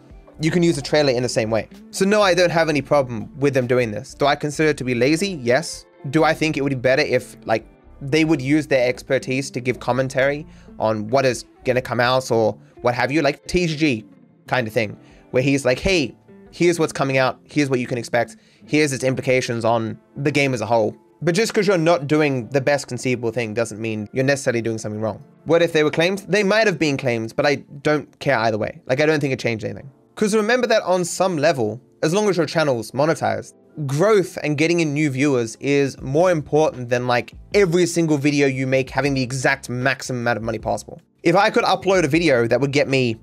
you 0.42 0.51
can 0.51 0.63
use 0.63 0.77
a 0.77 0.81
trailer 0.81 1.12
in 1.12 1.24
the 1.24 1.30
same 1.30 1.50
way. 1.50 1.68
So 1.92 2.06
no, 2.06 2.21
I 2.21 2.33
don't 2.33 2.50
have 2.50 2.69
any 2.69 2.81
problem 2.81 3.30
with 3.39 3.54
them 3.54 3.68
doing 3.68 3.92
this. 3.92 4.13
Do 4.13 4.25
I 4.25 4.36
consider 4.36 4.69
it 4.69 4.77
to 4.77 4.83
be 4.83 4.95
lazy? 4.95 5.31
Yes. 5.44 5.86
Do 6.12 6.24
I 6.24 6.33
think 6.33 6.56
it 6.56 6.62
would 6.62 6.69
be 6.69 6.75
better 6.75 7.01
if 7.01 7.36
like 7.45 7.66
they 8.01 8.24
would 8.24 8.42
use 8.42 8.68
their 8.68 8.88
expertise 8.88 9.51
to 9.51 9.60
give 9.60 9.80
commentary 9.81 10.48
on 10.80 11.07
what 11.10 11.25
is 11.25 11.45
gonna 11.66 11.81
come 11.81 12.00
out 12.00 12.31
or 12.31 12.57
what 12.81 12.95
have 12.95 13.12
you, 13.12 13.22
like 13.22 13.45
TGG 13.48 14.06
kind 14.48 14.65
of 14.65 14.74
thing, 14.74 14.98
where 15.31 15.44
he's 15.44 15.65
like, 15.65 15.80
hey, 15.80 16.15
here's 16.51 16.80
what's 16.80 16.94
coming 16.94 17.18
out, 17.18 17.39
here's 17.44 17.69
what 17.69 17.80
you 17.80 17.88
can 17.88 17.98
expect, 17.98 18.38
here's 18.65 18.94
its 18.94 19.04
implications 19.04 19.65
on 19.65 20.00
the 20.15 20.31
game 20.31 20.54
as 20.54 20.62
a 20.62 20.65
whole. 20.65 20.95
But 21.21 21.36
just 21.36 21.51
because 21.51 21.68
you're 21.68 21.77
not 21.77 22.07
doing 22.07 22.48
the 22.48 22.62
best 22.62 22.88
conceivable 22.88 23.31
thing 23.31 23.54
doesn't 23.54 23.80
mean 23.80 24.07
you're 24.13 24.24
necessarily 24.24 24.62
doing 24.62 24.77
something 24.77 25.01
wrong. 25.01 25.24
What 25.44 25.62
if 25.62 25.74
they 25.74 25.83
were 25.83 25.92
claims? 25.92 26.25
They 26.25 26.44
might 26.44 26.66
have 26.66 26.80
been 26.80 26.95
claims, 26.95 27.33
but 27.33 27.45
I 27.45 27.56
don't 27.83 28.19
care 28.19 28.38
either 28.38 28.57
way. 28.57 28.81
Like, 28.86 29.01
I 29.01 29.06
don't 29.06 29.19
think 29.19 29.33
it 29.33 29.39
changed 29.39 29.66
anything. 29.66 29.92
Because 30.16 30.33
remember 30.33 30.68
that 30.68 30.81
on 30.83 31.04
some 31.04 31.38
level, 31.38 31.81
as 32.04 32.13
long 32.13 32.30
as 32.30 32.38
your 32.38 32.45
channel's 32.45 32.92
monetized, 32.92 33.54
growth 33.86 34.38
and 34.44 34.57
getting 34.57 34.80
in 34.80 34.94
new 34.94 35.10
viewers 35.10 35.55
is 35.58 36.00
more 36.01 36.32
important 36.32 36.89
than 36.89 37.08
like 37.08 37.34
every 37.53 37.86
single 37.86 38.17
video 38.17 38.48
you 38.48 38.67
make 38.67 38.89
having 38.89 39.13
the 39.13 39.22
exact 39.22 39.70
maximum 39.70 40.22
amount 40.22 40.38
of 40.38 40.44
money 40.44 40.60
possible. 40.60 41.01
If 41.24 41.36
I 41.36 41.50
could 41.50 41.63
upload 41.63 42.03
a 42.03 42.08
video 42.08 42.48
that 42.48 42.60
would 42.60 42.72
get 42.72 42.88
me 42.88 43.17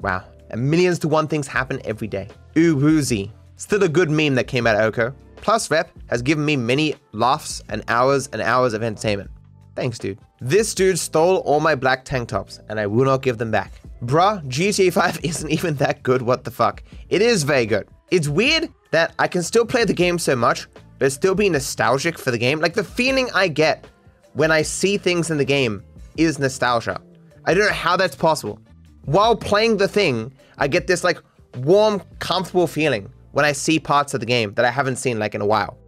Wow. 0.00 0.24
And 0.50 0.70
millions 0.70 0.98
to 1.00 1.08
one 1.08 1.28
things 1.28 1.46
happen 1.46 1.80
every 1.84 2.08
day. 2.08 2.28
Ooh, 2.56 2.76
woozy. 2.76 3.32
Still 3.56 3.82
a 3.82 3.88
good 3.88 4.10
meme 4.10 4.34
that 4.34 4.44
came 4.44 4.66
out 4.66 4.76
of 4.76 4.82
Oko. 4.82 5.14
Plus 5.36 5.70
Rep 5.70 5.90
has 6.08 6.22
given 6.22 6.44
me 6.44 6.56
many 6.56 6.94
laughs 7.12 7.62
and 7.68 7.84
hours 7.88 8.28
and 8.32 8.42
hours 8.42 8.72
of 8.72 8.82
entertainment. 8.82 9.30
Thanks, 9.76 9.98
dude. 9.98 10.18
This 10.40 10.72
dude 10.72 10.98
stole 10.98 11.38
all 11.38 11.58
my 11.58 11.74
black 11.74 12.04
tank 12.04 12.28
tops, 12.28 12.60
and 12.68 12.78
I 12.78 12.86
will 12.86 13.04
not 13.04 13.22
give 13.22 13.38
them 13.38 13.50
back. 13.50 13.72
Bruh, 14.04 14.44
GTA 14.46 14.92
5 14.92 15.20
isn't 15.24 15.50
even 15.50 15.74
that 15.76 16.02
good, 16.02 16.22
what 16.22 16.44
the 16.44 16.50
fuck. 16.50 16.82
It 17.08 17.22
is 17.22 17.42
very 17.42 17.66
good. 17.66 17.88
It's 18.10 18.28
weird 18.28 18.68
that 18.92 19.14
I 19.18 19.26
can 19.26 19.42
still 19.42 19.66
play 19.66 19.84
the 19.84 19.92
game 19.92 20.18
so 20.18 20.36
much, 20.36 20.68
but 20.98 21.12
still 21.12 21.34
be 21.34 21.48
nostalgic 21.48 22.18
for 22.18 22.30
the 22.30 22.38
game. 22.38 22.60
Like 22.60 22.74
the 22.74 22.84
feeling 22.84 23.28
I 23.34 23.48
get 23.48 23.86
when 24.34 24.50
I 24.50 24.62
see 24.62 24.96
things 24.96 25.30
in 25.30 25.38
the 25.38 25.44
game 25.44 25.82
is 26.16 26.38
nostalgia. 26.38 27.00
I 27.44 27.54
don't 27.54 27.66
know 27.66 27.72
how 27.72 27.96
that's 27.96 28.16
possible. 28.16 28.60
While 29.04 29.36
playing 29.36 29.78
the 29.78 29.88
thing, 29.88 30.32
I 30.58 30.68
get 30.68 30.86
this 30.86 31.02
like 31.02 31.18
warm, 31.58 32.02
comfortable 32.18 32.66
feeling 32.66 33.10
when 33.32 33.44
I 33.44 33.52
see 33.52 33.78
parts 33.78 34.14
of 34.14 34.20
the 34.20 34.26
game 34.26 34.54
that 34.54 34.64
I 34.64 34.70
haven't 34.70 34.96
seen 34.96 35.18
like 35.18 35.34
in 35.34 35.40
a 35.40 35.46
while. 35.46 35.78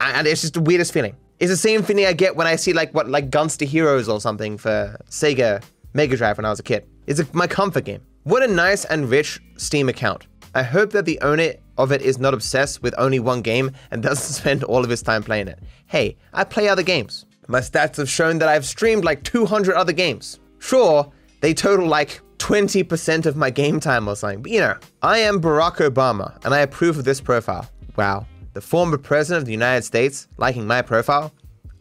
And 0.00 0.26
it's 0.26 0.40
just 0.40 0.54
the 0.54 0.60
weirdest 0.60 0.92
feeling. 0.92 1.16
It's 1.40 1.50
the 1.50 1.56
same 1.56 1.82
feeling 1.82 2.06
I 2.06 2.12
get 2.12 2.36
when 2.36 2.46
I 2.46 2.56
see 2.56 2.72
like 2.72 2.94
what 2.94 3.08
like 3.08 3.30
Gunstar 3.30 3.66
Heroes 3.66 4.08
or 4.08 4.20
something 4.20 4.56
for 4.56 4.96
Sega 5.10 5.62
Mega 5.92 6.16
Drive 6.16 6.38
when 6.38 6.44
I 6.44 6.50
was 6.50 6.60
a 6.60 6.62
kid. 6.62 6.86
It's 7.06 7.20
a, 7.20 7.26
my 7.32 7.46
comfort 7.46 7.84
game. 7.84 8.02
What 8.22 8.42
a 8.42 8.46
nice 8.46 8.84
and 8.84 9.10
rich 9.10 9.40
Steam 9.56 9.88
account. 9.88 10.26
I 10.54 10.62
hope 10.62 10.90
that 10.92 11.04
the 11.04 11.20
owner 11.20 11.54
of 11.76 11.90
it 11.90 12.00
is 12.02 12.18
not 12.18 12.32
obsessed 12.32 12.82
with 12.82 12.94
only 12.96 13.18
one 13.18 13.42
game 13.42 13.72
and 13.90 14.02
doesn't 14.02 14.32
spend 14.34 14.64
all 14.64 14.84
of 14.84 14.90
his 14.90 15.02
time 15.02 15.22
playing 15.22 15.48
it. 15.48 15.58
Hey, 15.86 16.16
I 16.32 16.44
play 16.44 16.68
other 16.68 16.82
games. 16.82 17.26
My 17.48 17.60
stats 17.60 17.96
have 17.96 18.08
shown 18.08 18.38
that 18.38 18.48
I've 18.48 18.64
streamed 18.64 19.04
like 19.04 19.22
200 19.24 19.74
other 19.74 19.92
games. 19.92 20.40
Sure, 20.58 21.12
they 21.40 21.52
total 21.52 21.86
like 21.86 22.22
20% 22.38 23.26
of 23.26 23.36
my 23.36 23.50
game 23.62 23.80
time 23.80 24.08
or 24.08 24.16
something, 24.16 24.42
but 24.42 24.50
you 24.50 24.60
know, 24.60 24.76
I 25.02 25.18
am 25.18 25.40
Barack 25.40 25.76
Obama 25.76 26.42
and 26.44 26.54
I 26.54 26.60
approve 26.60 26.96
of 26.96 27.04
this 27.04 27.20
profile. 27.20 27.68
Wow, 27.96 28.26
the 28.54 28.60
former 28.60 28.96
president 28.96 29.42
of 29.42 29.46
the 29.46 29.52
United 29.52 29.82
States 29.82 30.28
liking 30.38 30.66
my 30.66 30.80
profile? 30.80 31.32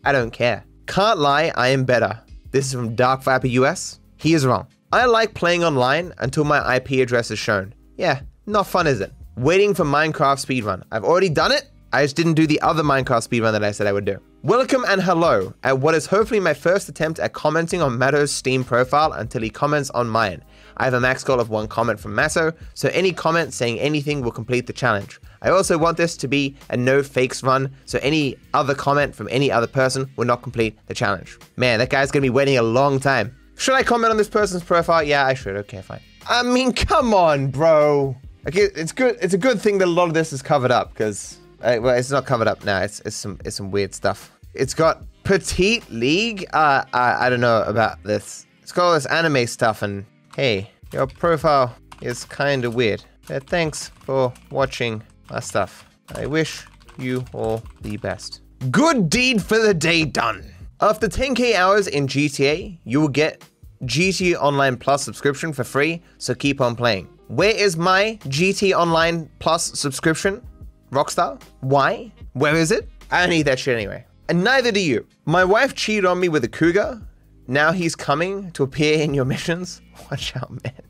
I 0.04 0.12
don't 0.12 0.32
care. 0.32 0.66
Can't 0.88 1.20
lie, 1.20 1.54
I 1.56 1.70
am 1.70 1.86
better. 1.86 2.20
This 2.52 2.66
is 2.66 2.74
from 2.74 2.96
Dark 2.96 3.24
Viper 3.24 3.48
US. 3.48 4.00
He 4.18 4.34
is 4.34 4.46
wrong. 4.46 4.68
I 4.92 5.06
like 5.06 5.34
playing 5.34 5.64
online 5.64 6.14
until 6.18 6.44
my 6.44 6.76
IP 6.76 6.92
address 7.02 7.32
is 7.32 7.40
shown. 7.40 7.74
Yeah, 7.96 8.22
not 8.48 8.68
fun, 8.68 8.88
is 8.88 9.02
it? 9.02 9.14
Waiting 9.38 9.74
for 9.74 9.86
Minecraft 9.86 10.44
speedrun. 10.44 10.84
I've 10.92 11.04
already 11.04 11.30
done 11.30 11.52
it. 11.52 11.70
I 11.94 12.04
just 12.04 12.16
didn't 12.16 12.34
do 12.34 12.48
the 12.48 12.60
other 12.62 12.84
Minecraft 12.84 13.28
speedrun 13.28 13.52
that 13.52 13.64
I 13.64 13.72
said 13.72 13.86
I 13.86 13.94
would 13.94 14.06
do. 14.06 14.20
Welcome 14.42 14.84
and 14.88 15.02
hello 15.02 15.54
at 15.64 15.80
what 15.80 15.96
is 15.96 16.08
hopefully 16.08 16.40
my 16.40 16.54
first 16.54 16.90
attempt 16.90 17.20
at 17.20 17.34
commenting 17.34 17.82
on 17.82 17.98
Matto's 17.98 18.32
Steam 18.32 18.64
profile 18.64 19.14
until 19.14 19.42
he 19.42 19.50
comments 19.50 19.90
on 19.92 20.10
mine. 20.10 20.44
I 20.78 20.86
have 20.86 20.96
a 20.96 21.00
max 21.00 21.24
goal 21.24 21.40
of 21.40 21.50
one 21.50 21.68
comment 21.68 22.00
from 22.00 22.16
Matto, 22.16 22.52
so 22.74 22.90
any 22.90 23.14
comment 23.14 23.54
saying 23.54 23.80
anything 23.80 24.22
will 24.22 24.32
complete 24.32 24.68
the 24.68 24.74
challenge. 24.74 25.22
I 25.44 25.50
also 25.50 25.78
want 25.78 25.98
this 25.98 26.16
to 26.18 26.28
be 26.28 26.56
a 26.70 26.78
no 26.78 27.04
fakes 27.04 27.44
run, 27.44 27.70
so 27.86 28.00
any 28.02 28.38
other 28.54 28.74
comment 28.74 29.14
from 29.14 29.28
any 29.30 29.52
other 29.52 29.68
person 29.68 30.10
will 30.16 30.26
not 30.26 30.42
complete 30.42 30.78
the 30.88 30.94
challenge. 30.94 31.38
Man, 31.58 31.80
that 31.80 31.90
guy's 31.90 32.12
gonna 32.12 32.22
be 32.22 32.30
waiting 32.30 32.58
a 32.58 32.64
long 32.64 33.00
time. 33.00 33.36
Should 33.58 33.76
I 33.76 33.84
comment 33.84 34.12
on 34.12 34.18
this 34.18 34.30
person's 34.30 34.64
profile? 34.64 35.04
Yeah, 35.04 35.26
I 35.26 35.34
should. 35.34 35.56
Okay, 35.58 35.82
fine. 35.82 36.00
I 36.28 36.44
mean, 36.44 36.72
come 36.74 37.14
on, 37.14 37.48
bro. 37.48 38.16
Okay, 38.48 38.70
it's 38.76 38.92
good. 38.92 39.18
It's 39.22 39.34
a 39.34 39.38
good 39.38 39.62
thing 39.62 39.78
that 39.80 39.86
a 39.86 39.92
lot 39.92 40.08
of 40.08 40.14
this 40.14 40.34
is 40.34 40.42
covered 40.42 40.72
up 40.72 40.94
because, 40.94 41.38
uh, 41.62 41.78
well, 41.82 41.96
it's 41.96 42.12
not 42.12 42.26
covered 42.26 42.48
up 42.48 42.64
now. 42.64 42.82
It's 42.82 43.02
it's 43.02 43.16
some 43.16 43.40
it's 43.46 43.56
some 43.56 43.70
weird 43.70 43.94
stuff. 43.94 44.32
It's 44.54 44.74
got 44.74 45.04
petite 45.24 45.90
league. 45.90 46.46
Uh, 46.54 46.84
I 46.94 47.28
I 47.28 47.30
don't 47.30 47.42
know 47.42 47.64
about 47.64 48.02
this. 48.04 48.46
It's 48.62 48.72
got 48.72 48.86
all 48.86 48.94
this 48.94 49.06
anime 49.08 49.46
stuff, 49.48 49.82
and 49.82 50.06
hey, 50.36 50.72
your 50.92 51.08
profile 51.08 51.76
is 52.02 52.26
kind 52.26 52.66
of 52.66 52.76
weird. 52.76 53.04
Uh, 53.30 53.40
thanks 53.40 53.90
for 53.90 54.34
watching 54.52 55.02
my 55.30 55.40
stuff. 55.40 55.86
I 56.16 56.26
wish 56.26 56.66
you 56.98 57.26
all 57.34 57.64
the 57.82 57.98
best. 57.98 58.42
Good 58.72 59.10
deed 59.10 59.42
for 59.42 59.58
the 59.60 59.74
day 59.74 60.06
done. 60.06 60.46
After 60.82 61.08
10k 61.08 61.56
hours 61.56 61.88
in 61.88 62.08
GTA, 62.08 62.78
you 62.84 63.02
will 63.02 63.08
get 63.08 63.44
GTA 63.84 64.36
Online 64.36 64.78
Plus 64.78 65.04
subscription 65.04 65.54
for 65.54 65.64
free, 65.64 66.02
so 66.18 66.34
keep 66.34 66.62
on 66.62 66.76
playing. 66.76 67.08
Where 67.28 67.56
is 67.56 67.78
my 67.78 68.20
GT 68.26 68.74
Online 68.78 69.30
Plus 69.40 69.80
subscription? 69.80 70.46
Rockstar? 70.92 71.42
Why? 71.62 72.12
Where 72.34 72.56
is 72.56 72.72
it? 72.72 72.90
I 73.12 73.22
don't 73.22 73.30
need 73.30 73.44
that 73.44 73.60
shit 73.60 73.76
anyway. 73.76 74.06
And 74.30 74.44
neither 74.44 74.72
do 74.72 74.80
you. 74.80 75.06
My 75.26 75.44
wife 75.44 75.76
cheated 75.76 76.06
on 76.06 76.20
me 76.20 76.30
with 76.30 76.44
a 76.44 76.50
cougar. 76.50 77.02
Now 77.48 77.72
he's 77.72 77.96
coming 77.96 78.52
to 78.52 78.64
appear 78.64 79.02
in 79.02 79.14
your 79.14 79.26
missions. 79.26 79.82
Watch 80.12 80.36
out, 80.36 80.52
man. 80.64 80.82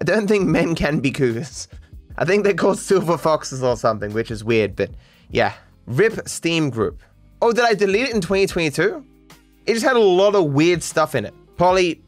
I 0.00 0.04
don't 0.04 0.26
think 0.26 0.46
men 0.46 0.74
can 0.74 1.00
be 1.00 1.10
cougars. 1.10 1.68
I 2.16 2.24
think 2.24 2.44
they're 2.44 2.54
called 2.54 2.78
silver 2.78 3.18
foxes 3.18 3.62
or 3.62 3.76
something, 3.76 4.12
which 4.12 4.30
is 4.30 4.44
weird, 4.44 4.76
but 4.76 4.90
yeah. 5.30 5.54
RIP 5.86 6.28
Steam 6.28 6.70
Group. 6.70 7.02
Oh, 7.40 7.52
did 7.52 7.64
I 7.64 7.74
delete 7.74 8.08
it 8.08 8.14
in 8.14 8.20
2022? 8.20 9.04
It 9.66 9.74
just 9.74 9.84
had 9.84 9.96
a 9.96 10.00
lot 10.00 10.34
of 10.34 10.52
weird 10.52 10.82
stuff 10.82 11.14
in 11.14 11.24
it. 11.24 11.34
Probably 11.56 12.00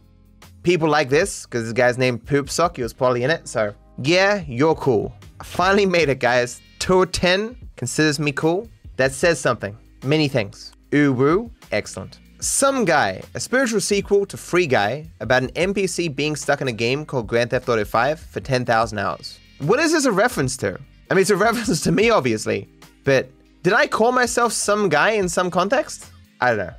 people 0.63 0.89
like 0.89 1.09
this, 1.09 1.45
because 1.45 1.65
this 1.65 1.73
guy's 1.73 1.99
named 1.99 2.25
Poop 2.25 2.49
Sock, 2.51 2.77
he 2.77 2.83
was 2.83 2.93
probably 2.93 3.25
in 3.25 3.31
it, 3.31 3.49
so 3.49 3.75
yeah, 4.03 4.45
you're 4.47 4.75
cool. 4.75 5.13
I 5.41 5.45
finally 5.45 5.87
made 5.87 6.09
it, 6.09 6.21
guys. 6.21 6.61
Tour 6.79 7.07
10 7.07 7.57
considers 7.77 8.19
me 8.19 8.33
cool. 8.33 8.69
That 8.97 9.13
says 9.13 9.41
something. 9.41 9.77
Many 10.05 10.29
things. 10.29 10.73
Woo, 10.93 11.51
excellent. 11.73 12.19
Some 12.41 12.85
Guy, 12.85 13.23
a 13.35 13.41
spiritual 13.41 13.81
sequel 13.81 14.27
to 14.27 14.37
Free 14.37 14.67
Guy 14.67 15.11
about 15.21 15.43
an 15.43 15.51
NPC 15.53 16.15
being 16.15 16.37
stuck 16.37 16.61
in 16.61 16.69
a 16.69 16.73
game 16.73 17.07
called 17.07 17.27
Grand 17.27 17.51
Theft 17.51 17.69
Auto 17.69 17.85
5 17.85 18.21
for 18.21 18.41
10,000 18.41 18.99
hours. 18.99 19.39
What 19.59 19.81
is 19.81 19.93
this 19.93 20.05
a 20.05 20.13
reference 20.13 20.57
to? 20.59 20.79
I 21.11 21.15
mean, 21.15 21.23
it's 21.23 21.31
a 21.31 21.37
reference 21.49 21.81
to 21.83 21.93
me, 21.93 22.11
obviously, 22.11 22.69
but 23.05 23.31
did 23.63 23.73
I 23.73 23.87
call 23.87 24.13
myself 24.13 24.53
some 24.53 24.89
guy 24.89 25.11
in 25.11 25.29
some 25.29 25.51
context? 25.51 26.11
I 26.41 26.49
don't 26.49 26.59
know. 26.59 26.75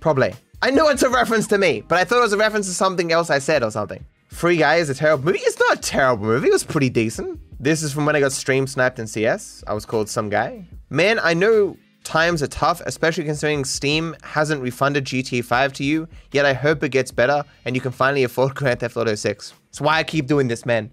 Probably. 0.00 0.34
I 0.62 0.70
know 0.70 0.88
it's 0.88 1.02
a 1.02 1.10
reference 1.10 1.46
to 1.48 1.58
me, 1.58 1.82
but 1.86 1.98
I 1.98 2.04
thought 2.04 2.18
it 2.18 2.22
was 2.22 2.32
a 2.32 2.38
reference 2.38 2.66
to 2.66 2.74
something 2.74 3.12
else 3.12 3.30
I 3.30 3.38
said 3.38 3.62
or 3.62 3.70
something. 3.70 4.04
Free 4.28 4.56
Guy 4.56 4.76
is 4.76 4.90
a 4.90 4.94
terrible 4.94 5.26
movie. 5.26 5.38
It's 5.42 5.58
not 5.58 5.78
a 5.78 5.80
terrible 5.80 6.26
movie. 6.26 6.48
It 6.48 6.52
was 6.52 6.64
pretty 6.64 6.90
decent. 6.90 7.38
This 7.60 7.82
is 7.82 7.92
from 7.92 8.04
when 8.04 8.16
I 8.16 8.20
got 8.20 8.32
stream 8.32 8.66
sniped 8.66 8.98
in 8.98 9.06
CS. 9.06 9.62
I 9.66 9.74
was 9.74 9.86
called 9.86 10.08
some 10.08 10.28
guy. 10.28 10.66
Man, 10.90 11.20
I 11.22 11.34
know 11.34 11.76
times 12.02 12.42
are 12.42 12.48
tough, 12.48 12.80
especially 12.84 13.24
considering 13.24 13.64
Steam 13.64 14.16
hasn't 14.22 14.60
refunded 14.60 15.04
GTA 15.04 15.44
5 15.44 15.72
to 15.74 15.84
you, 15.84 16.08
yet 16.32 16.44
I 16.44 16.52
hope 16.52 16.82
it 16.82 16.88
gets 16.88 17.10
better 17.10 17.44
and 17.64 17.74
you 17.74 17.80
can 17.80 17.92
finally 17.92 18.24
afford 18.24 18.54
Grand 18.56 18.80
Theft 18.80 18.96
Auto 18.96 19.14
6. 19.14 19.54
That's 19.66 19.80
why 19.80 19.98
I 19.98 20.02
keep 20.02 20.26
doing 20.26 20.48
this, 20.48 20.66
man. 20.66 20.90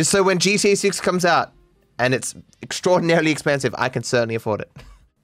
Just 0.00 0.12
so 0.12 0.22
when 0.22 0.38
GTA 0.38 0.78
6 0.78 0.98
comes 1.02 1.26
out 1.26 1.52
and 1.98 2.14
it's 2.14 2.34
extraordinarily 2.62 3.30
expensive, 3.30 3.74
I 3.76 3.90
can 3.90 4.02
certainly 4.02 4.34
afford 4.34 4.62
it. 4.62 4.72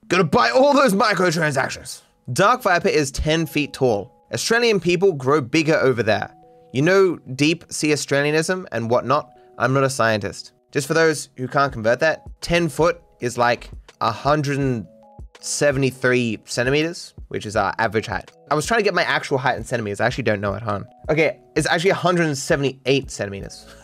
Gonna 0.07 0.23
buy 0.23 0.51
all 0.51 0.75
those 0.75 0.93
microtransactions. 0.93 2.03
Dark 2.31 2.61
Viper 2.61 2.87
is 2.87 3.09
10 3.09 3.47
feet 3.47 3.73
tall. 3.73 4.13
Australian 4.31 4.79
people 4.79 5.13
grow 5.13 5.41
bigger 5.41 5.77
over 5.77 6.03
there. 6.03 6.31
You 6.73 6.83
know 6.83 7.15
deep 7.33 7.65
sea 7.69 7.87
Australianism 7.87 8.67
and 8.71 8.87
whatnot? 8.87 9.31
I'm 9.57 9.73
not 9.73 9.83
a 9.83 9.89
scientist. 9.89 10.51
Just 10.71 10.85
for 10.85 10.93
those 10.93 11.29
who 11.37 11.47
can't 11.47 11.73
convert 11.73 11.99
that, 12.01 12.21
10 12.41 12.69
foot 12.69 13.01
is 13.19 13.35
like 13.35 13.71
173 13.97 16.39
centimeters, 16.45 17.15
which 17.29 17.47
is 17.47 17.55
our 17.55 17.73
average 17.79 18.05
height. 18.05 18.31
I 18.51 18.53
was 18.53 18.67
trying 18.67 18.81
to 18.81 18.83
get 18.83 18.93
my 18.93 19.05
actual 19.05 19.39
height 19.39 19.57
in 19.57 19.63
centimeters. 19.63 19.99
I 19.99 20.05
actually 20.05 20.25
don't 20.25 20.39
know 20.39 20.53
it, 20.53 20.61
huh? 20.61 20.81
Okay, 21.09 21.39
it's 21.55 21.65
actually 21.65 21.93
178 21.93 23.09
centimeters. 23.09 23.65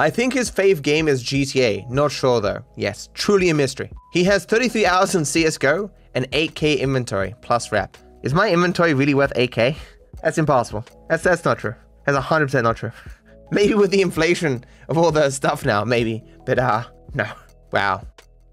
I 0.00 0.08
think 0.08 0.32
his 0.32 0.50
fave 0.50 0.80
game 0.80 1.08
is 1.08 1.22
GTA, 1.22 1.90
not 1.90 2.10
sure 2.10 2.40
though. 2.40 2.64
Yes, 2.74 3.10
truly 3.12 3.50
a 3.50 3.54
mystery. 3.54 3.92
He 4.14 4.24
has 4.24 4.46
33 4.46 4.86
hours 4.86 5.14
in 5.14 5.24
CSGO 5.24 5.90
and 6.14 6.24
8k 6.30 6.80
inventory 6.80 7.34
plus 7.42 7.70
rep. 7.70 7.98
Is 8.22 8.32
my 8.32 8.50
inventory 8.50 8.94
really 8.94 9.12
worth 9.12 9.34
8k? 9.34 9.76
That's 10.22 10.38
impossible. 10.38 10.86
That's 11.10 11.22
that's 11.22 11.44
not 11.44 11.58
true. 11.58 11.74
That's 12.06 12.16
100% 12.16 12.62
not 12.62 12.78
true. 12.78 12.92
Maybe 13.50 13.74
with 13.74 13.90
the 13.90 14.00
inflation 14.00 14.64
of 14.88 14.96
all 14.96 15.10
the 15.10 15.28
stuff 15.28 15.66
now, 15.66 15.84
maybe. 15.84 16.24
But 16.46 16.58
uh, 16.58 16.84
no. 17.12 17.26
Wow. 17.70 18.06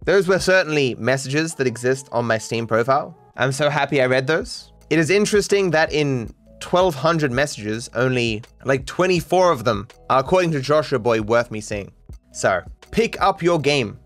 Those 0.03 0.27
were 0.27 0.39
certainly 0.39 0.95
messages 0.95 1.55
that 1.55 1.67
exist 1.67 2.09
on 2.11 2.25
my 2.25 2.39
Steam 2.39 2.67
profile. 2.67 3.17
I'm 3.37 3.53
so 3.53 3.69
happy 3.69 4.01
I 4.01 4.07
read 4.07 4.27
those. 4.27 4.73
It 4.89 4.99
is 4.99 5.09
interesting 5.09 5.71
that 5.71 5.93
in 5.93 6.33
1,200 6.61 7.31
messages, 7.31 7.89
only 7.93 8.43
like 8.65 8.85
24 8.85 9.51
of 9.51 9.63
them 9.63 9.87
are, 10.09 10.19
according 10.19 10.51
to 10.51 10.61
Joshua 10.61 10.99
Boy, 10.99 11.21
worth 11.21 11.51
me 11.51 11.61
seeing. 11.61 11.91
So, 12.31 12.61
pick 12.91 13.19
up 13.21 13.41
your 13.41 13.59
game. 13.59 13.99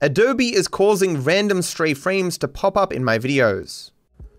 Adobe 0.00 0.54
is 0.54 0.68
causing 0.68 1.22
random 1.24 1.60
stray 1.60 1.92
frames 1.92 2.38
to 2.38 2.46
pop 2.48 2.76
up 2.76 2.92
in 2.92 3.02
my 3.02 3.18
videos. 3.18 3.90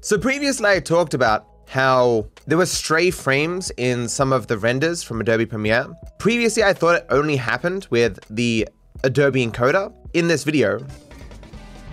So 0.01 0.17
previously 0.17 0.69
I 0.69 0.79
talked 0.79 1.13
about 1.13 1.45
how 1.67 2.27
there 2.47 2.57
were 2.57 2.65
stray 2.65 3.11
frames 3.11 3.69
in 3.75 4.07
some 4.07 4.31
of 4.31 4.47
the 4.47 4.57
renders 4.57 5.03
from 5.03 5.19
Adobe 5.19 5.45
Premiere. 5.45 5.87
Previously 6.17 6.63
I 6.63 6.71
thought 6.71 6.95
it 6.95 7.05
only 7.09 7.35
happened 7.35 7.87
with 7.89 8.19
the 8.29 8.69
Adobe 9.03 9.45
encoder. 9.45 9.93
In 10.13 10.29
this 10.29 10.45
video, 10.45 10.79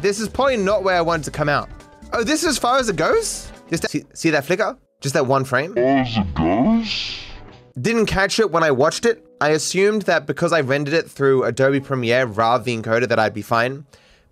this 0.01 0.21
is 0.21 0.29
probably 0.29 0.57
not 0.57 0.85
where 0.85 0.97
I 0.97 1.01
wanted 1.01 1.25
to 1.25 1.33
come 1.33 1.49
out. 1.49 1.69
Oh, 2.13 2.23
this 2.23 2.45
is 2.45 2.51
as 2.51 2.59
far 2.59 2.79
as 2.79 2.89
it 2.89 2.95
goes? 2.95 3.51
Just 3.69 3.91
see, 3.91 4.05
see 4.15 4.31
that 4.31 4.45
flicker? 4.45 4.79
Just 5.07 5.15
that 5.15 5.27
one 5.29 5.45
frame? 5.45 5.79
As 5.79 6.17
it 6.17 6.35
goes? 6.35 7.21
Didn't 7.81 8.07
catch 8.07 8.41
it 8.41 8.51
when 8.51 8.65
I 8.65 8.73
watched 8.73 9.07
it. 9.07 9.25
I 9.41 9.51
assumed 9.51 10.03
that 10.03 10.27
because 10.27 10.53
I 10.53 10.63
rendered 10.63 10.95
it 10.95 11.09
through 11.09 11.45
Adobe 11.45 11.79
Premiere 11.79 12.27
rather 12.27 12.65
than 12.65 12.83
encoder 12.83 13.09
that 13.09 13.17
I'd 13.17 13.33
be 13.33 13.41
fine. 13.41 13.87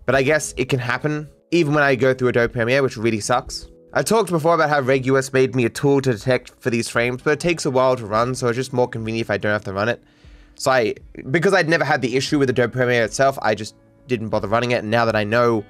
But 0.05 0.15
I 0.15 0.21
guess 0.21 0.53
it 0.57 0.65
can 0.67 0.79
happen 0.79 1.29
even 1.51 1.73
when 1.73 1.81
I 1.85 1.95
go 1.95 2.13
through 2.13 2.27
Adobe 2.27 2.51
Premiere, 2.51 2.83
which 2.83 2.97
really 2.97 3.21
sucks. 3.21 3.69
I 3.93 4.03
talked 4.03 4.29
before 4.29 4.53
about 4.53 4.69
how 4.69 4.81
RegUS 4.81 5.31
made 5.31 5.55
me 5.55 5.63
a 5.63 5.69
tool 5.69 6.01
to 6.01 6.11
detect 6.11 6.51
for 6.59 6.69
these 6.69 6.89
frames, 6.89 7.21
but 7.21 7.31
it 7.31 7.39
takes 7.39 7.65
a 7.65 7.71
while 7.71 7.95
to 7.95 8.05
run, 8.05 8.35
so 8.35 8.49
it's 8.49 8.57
just 8.57 8.73
more 8.73 8.89
convenient 8.89 9.27
if 9.27 9.31
I 9.31 9.37
don't 9.37 9.53
have 9.53 9.63
to 9.63 9.71
run 9.71 9.87
it. 9.87 10.03
So 10.55 10.71
I, 10.71 10.95
because 11.31 11.53
I'd 11.53 11.69
never 11.69 11.85
had 11.85 12.01
the 12.01 12.17
issue 12.17 12.37
with 12.37 12.49
Adobe 12.49 12.73
Premiere 12.73 13.05
itself, 13.05 13.39
I 13.41 13.55
just 13.55 13.75
didn't 14.07 14.27
bother 14.27 14.49
running 14.49 14.71
it. 14.71 14.79
And 14.79 14.91
now 14.91 15.05
that 15.05 15.15
I 15.15 15.23
know 15.23 15.63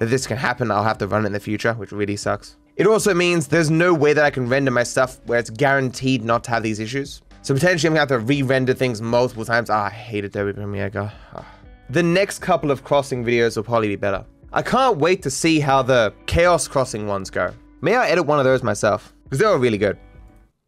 that 0.00 0.10
this 0.10 0.26
can 0.26 0.36
happen, 0.36 0.70
I'll 0.70 0.84
have 0.84 0.98
to 0.98 1.06
run 1.06 1.22
it 1.24 1.28
in 1.28 1.32
the 1.32 1.40
future, 1.40 1.72
which 1.72 1.92
really 1.92 2.16
sucks. 2.16 2.58
It 2.76 2.86
also 2.86 3.12
means 3.12 3.48
there's 3.48 3.70
no 3.70 3.92
way 3.92 4.12
that 4.12 4.24
I 4.24 4.30
can 4.30 4.48
render 4.48 4.70
my 4.70 4.82
stuff 4.82 5.20
where 5.26 5.38
it's 5.38 5.50
guaranteed 5.50 6.24
not 6.24 6.44
to 6.44 6.50
have 6.50 6.62
these 6.62 6.80
issues. 6.80 7.22
So 7.42 7.54
potentially 7.54 7.88
I'm 7.88 7.94
gonna 7.94 8.00
have 8.00 8.08
to 8.08 8.18
re-render 8.18 8.74
things 8.74 9.00
multiple 9.00 9.44
times. 9.44 9.70
Ah, 9.70 9.86
I 9.86 9.90
hate 9.90 10.24
Adobe 10.24 10.52
Premiere. 10.52 10.90
God. 10.90 11.12
Ah. 11.34 11.46
The 11.90 12.02
next 12.02 12.38
couple 12.38 12.70
of 12.70 12.84
crossing 12.84 13.24
videos 13.24 13.56
will 13.56 13.64
probably 13.64 13.88
be 13.88 13.96
better. 13.96 14.24
I 14.52 14.62
can't 14.62 14.98
wait 14.98 15.22
to 15.22 15.30
see 15.30 15.60
how 15.60 15.82
the 15.82 16.12
Chaos 16.26 16.68
Crossing 16.68 17.06
ones 17.06 17.30
go. 17.30 17.52
May 17.80 17.96
I 17.96 18.08
edit 18.08 18.26
one 18.26 18.38
of 18.38 18.44
those 18.44 18.62
myself? 18.62 19.12
Because 19.24 19.38
they 19.38 19.46
were 19.46 19.58
really 19.58 19.78
good. 19.78 19.98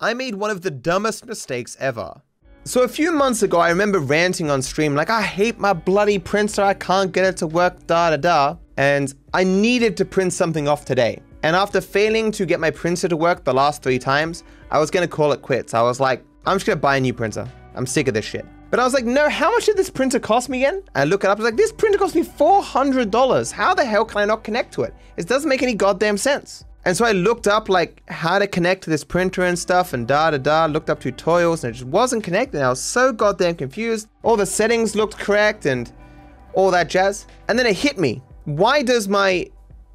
I 0.00 0.14
made 0.14 0.34
one 0.34 0.50
of 0.50 0.62
the 0.62 0.70
dumbest 0.70 1.26
mistakes 1.26 1.76
ever. 1.78 2.20
So 2.64 2.82
a 2.82 2.88
few 2.88 3.10
months 3.12 3.42
ago, 3.42 3.58
I 3.58 3.70
remember 3.70 3.98
ranting 3.98 4.50
on 4.50 4.62
stream 4.62 4.94
like, 4.94 5.10
I 5.10 5.20
hate 5.20 5.58
my 5.58 5.72
bloody 5.72 6.18
printer, 6.18 6.62
I 6.62 6.74
can't 6.74 7.10
get 7.12 7.24
it 7.24 7.36
to 7.38 7.46
work, 7.46 7.86
da 7.86 8.10
da 8.10 8.16
da. 8.16 8.56
And 8.76 9.12
I 9.34 9.44
needed 9.44 9.96
to 9.98 10.04
print 10.04 10.32
something 10.32 10.68
off 10.68 10.84
today. 10.84 11.20
And 11.42 11.56
after 11.56 11.80
failing 11.80 12.30
to 12.32 12.46
get 12.46 12.60
my 12.60 12.70
printer 12.70 13.08
to 13.08 13.16
work 13.16 13.44
the 13.44 13.52
last 13.52 13.82
three 13.82 13.98
times, 13.98 14.44
I 14.70 14.78
was 14.78 14.90
gonna 14.90 15.08
call 15.08 15.32
it 15.32 15.42
quits. 15.42 15.74
I 15.74 15.82
was 15.82 15.98
like, 15.98 16.24
I'm 16.46 16.56
just 16.56 16.66
gonna 16.66 16.76
buy 16.76 16.96
a 16.96 17.00
new 17.00 17.14
printer. 17.14 17.46
I'm 17.74 17.86
sick 17.86 18.08
of 18.08 18.14
this 18.14 18.24
shit. 18.24 18.46
But 18.70 18.80
I 18.80 18.84
was 18.84 18.94
like, 18.94 19.04
no, 19.04 19.28
how 19.28 19.50
much 19.50 19.66
did 19.66 19.76
this 19.76 19.90
printer 19.90 20.18
cost 20.18 20.48
me 20.48 20.64
again? 20.64 20.82
I 20.94 21.04
look 21.04 21.24
it 21.24 21.30
up, 21.30 21.38
I 21.38 21.42
was 21.42 21.50
like, 21.50 21.56
this 21.56 21.72
printer 21.72 21.98
cost 21.98 22.14
me 22.14 22.22
$400. 22.22 23.52
How 23.52 23.74
the 23.74 23.84
hell 23.84 24.04
can 24.04 24.18
I 24.18 24.24
not 24.24 24.44
connect 24.44 24.72
to 24.74 24.82
it? 24.82 24.94
It 25.16 25.28
doesn't 25.28 25.48
make 25.48 25.62
any 25.62 25.74
goddamn 25.74 26.16
sense. 26.16 26.64
And 26.84 26.96
so 26.96 27.04
I 27.04 27.12
looked 27.12 27.46
up 27.46 27.68
like 27.68 28.02
how 28.08 28.38
to 28.38 28.46
connect 28.46 28.84
to 28.84 28.90
this 28.90 29.04
printer 29.04 29.42
and 29.42 29.58
stuff 29.58 29.92
and 29.92 30.08
da 30.08 30.30
da 30.30 30.38
da, 30.38 30.66
looked 30.66 30.90
up 30.90 31.00
tutorials 31.00 31.64
and 31.64 31.74
it 31.74 31.78
just 31.78 31.86
wasn't 31.86 32.24
connected. 32.24 32.60
I 32.60 32.68
was 32.70 32.82
so 32.82 33.12
goddamn 33.12 33.56
confused. 33.56 34.08
All 34.22 34.36
the 34.36 34.46
settings 34.46 34.96
looked 34.96 35.18
correct 35.18 35.66
and 35.66 35.92
all 36.54 36.70
that 36.70 36.88
jazz. 36.88 37.26
And 37.48 37.58
then 37.58 37.66
it 37.66 37.76
hit 37.76 37.98
me. 37.98 38.22
Why 38.46 38.82
does 38.82 39.06
my 39.06 39.48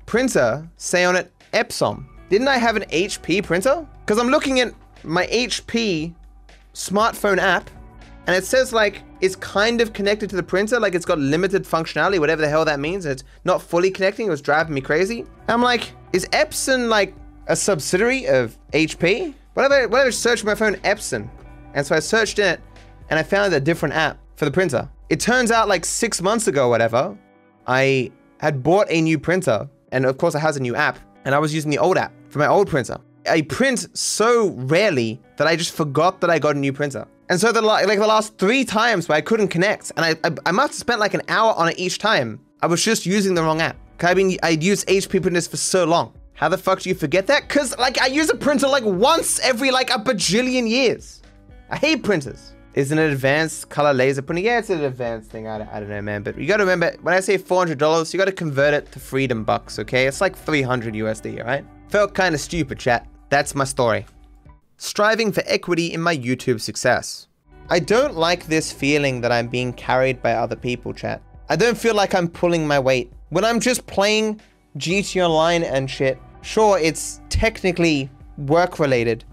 printer 0.05 0.69
say 0.77 1.03
on 1.03 1.15
it 1.17 1.31
Epson? 1.53 2.05
Didn't 2.29 2.47
I 2.47 2.57
have 2.57 2.75
an 2.75 2.83
HP 2.83 3.43
printer? 3.43 3.87
Because 4.01 4.19
I'm 4.19 4.29
looking 4.29 4.59
at 4.59 4.73
my 5.03 5.25
HP 5.27 6.13
smartphone 6.73 7.37
app 7.37 7.69
and 8.27 8.35
it 8.35 8.45
says 8.45 8.73
like 8.73 9.03
it's 9.21 9.35
kind 9.35 9.81
of 9.81 9.93
connected 9.93 10.29
to 10.29 10.35
the 10.35 10.43
printer, 10.43 10.79
like 10.79 10.93
it's 10.93 11.05
got 11.05 11.17
limited 11.17 11.63
functionality, 11.63 12.19
whatever 12.19 12.41
the 12.41 12.49
hell 12.49 12.65
that 12.65 12.79
means. 12.79 13.05
It's 13.05 13.23
not 13.45 13.61
fully 13.61 13.89
connecting. 13.89 14.27
It 14.27 14.29
was 14.29 14.41
driving 14.41 14.75
me 14.75 14.81
crazy. 14.81 15.25
I'm 15.47 15.61
like, 15.61 15.91
is 16.13 16.27
Epson 16.27 16.89
like 16.89 17.15
a 17.47 17.55
subsidiary 17.55 18.27
of 18.27 18.57
HP? 18.73 19.33
Whatever, 19.53 19.87
whatever. 19.87 20.11
Search 20.11 20.43
my 20.43 20.53
phone 20.53 20.75
Epson, 20.77 21.29
and 21.73 21.85
so 21.85 21.95
I 21.95 21.99
searched 21.99 22.37
it, 22.37 22.61
and 23.09 23.17
I 23.17 23.23
found 23.23 23.53
a 23.53 23.59
different 23.59 23.95
app 23.95 24.19
for 24.35 24.45
the 24.45 24.51
printer. 24.51 24.87
It 25.09 25.19
turns 25.19 25.49
out 25.49 25.67
like 25.67 25.85
six 25.85 26.21
months 26.21 26.47
ago, 26.47 26.69
whatever, 26.69 27.17
I 27.65 28.11
had 28.39 28.61
bought 28.61 28.87
a 28.89 29.01
new 29.01 29.17
printer, 29.17 29.69
and 29.91 30.05
of 30.05 30.17
course 30.17 30.35
it 30.35 30.39
has 30.39 30.57
a 30.57 30.61
new 30.61 30.75
app, 30.75 30.99
and 31.27 31.35
I 31.35 31.39
was 31.39 31.53
using 31.53 31.69
the 31.69 31.77
old 31.77 31.97
app 31.97 32.13
for 32.29 32.39
my 32.39 32.47
old 32.47 32.69
printer. 32.69 32.97
I 33.29 33.41
print 33.41 33.85
so 33.93 34.51
rarely 34.51 35.19
that 35.35 35.45
I 35.45 35.57
just 35.57 35.73
forgot 35.73 36.21
that 36.21 36.29
I 36.29 36.39
got 36.39 36.55
a 36.55 36.59
new 36.59 36.71
printer. 36.71 37.05
And 37.27 37.37
so 37.37 37.51
the 37.51 37.61
like 37.61 37.85
the 37.85 38.07
last 38.07 38.37
three 38.37 38.63
times 38.63 39.09
where 39.09 39.17
I 39.17 39.21
couldn't 39.21 39.49
connect, 39.49 39.91
and 39.97 40.05
I, 40.05 40.11
I, 40.23 40.31
I 40.45 40.51
must 40.53 40.69
have 40.71 40.79
spent 40.79 41.01
like 41.01 41.13
an 41.13 41.23
hour 41.27 41.53
on 41.57 41.67
it 41.67 41.77
each 41.77 41.99
time. 41.99 42.39
I 42.61 42.67
was 42.67 42.81
just 42.81 43.05
using 43.05 43.35
the 43.35 43.43
wrong 43.43 43.59
app. 43.59 43.75
I 44.01 44.13
mean, 44.13 44.37
I'd 44.41 44.63
used 44.63 44.87
HP 44.87 45.21
printers 45.21 45.47
for 45.47 45.57
so 45.57 45.83
long. 45.83 46.13
How 46.33 46.47
the 46.47 46.57
fuck 46.57 46.79
do 46.79 46.87
you 46.87 46.95
forget 46.95 47.27
that? 47.27 47.49
Cause 47.49 47.77
like 47.77 47.99
I 48.01 48.05
use 48.05 48.29
a 48.29 48.35
printer 48.35 48.69
like 48.69 48.85
once 48.85 49.41
every 49.41 49.69
like 49.69 49.89
a 49.89 49.99
bajillion 49.99 50.69
years. 50.69 51.21
I 51.69 51.75
hate 51.75 52.03
printers. 52.03 52.53
Is 52.77 52.91
an 52.91 52.99
advanced 52.99 53.69
color 53.69 53.91
laser 53.91 54.21
printer? 54.21 54.43
Yeah, 54.43 54.59
it's 54.59 54.69
an 54.69 54.83
advanced 54.83 55.31
thing. 55.31 55.47
I 55.47 55.57
don't, 55.57 55.69
I 55.69 55.79
don't 55.79 55.89
know, 55.89 55.99
man. 55.99 56.21
But 56.21 56.37
you 56.37 56.45
gotta 56.45 56.63
remember, 56.63 56.95
when 57.01 57.15
I 57.15 57.21
say 57.21 57.35
$400, 57.39 58.13
you 58.13 58.19
gotta 58.19 58.31
convert 58.31 58.75
it 58.75 58.91
to 58.91 58.99
freedom 58.99 59.43
bucks, 59.43 59.79
okay? 59.79 60.05
It's 60.05 60.21
like 60.21 60.37
300 60.37 60.93
USD, 60.93 61.43
right? 61.43 61.65
Felt 61.89 62.13
kind 62.13 62.35
of 62.35 62.39
stupid, 62.39 62.77
chat. 62.77 63.07
That's 63.29 63.55
my 63.55 63.63
story 63.63 64.05
striving 64.77 65.31
for 65.31 65.41
equity 65.47 65.91
in 65.91 65.99
my 65.99 66.15
YouTube 66.15 66.61
success. 66.61 67.27
I 67.67 67.79
don't 67.79 68.13
like 68.13 68.45
this 68.45 68.71
feeling 68.71 69.21
that 69.21 69.31
I'm 69.31 69.47
being 69.47 69.73
carried 69.73 70.21
by 70.21 70.33
other 70.33 70.55
people, 70.55 70.93
chat. 70.93 71.23
I 71.49 71.55
don't 71.55 71.79
feel 71.79 71.95
like 71.95 72.13
I'm 72.13 72.27
pulling 72.27 72.67
my 72.67 72.77
weight. 72.77 73.11
When 73.29 73.43
I'm 73.43 73.59
just 73.59 73.87
playing 73.87 74.39
GT 74.77 75.25
Online 75.25 75.63
and 75.63 75.89
shit, 75.89 76.19
sure, 76.43 76.77
it's 76.77 77.21
technically 77.29 78.11
work 78.37 78.77
related, 78.77 79.23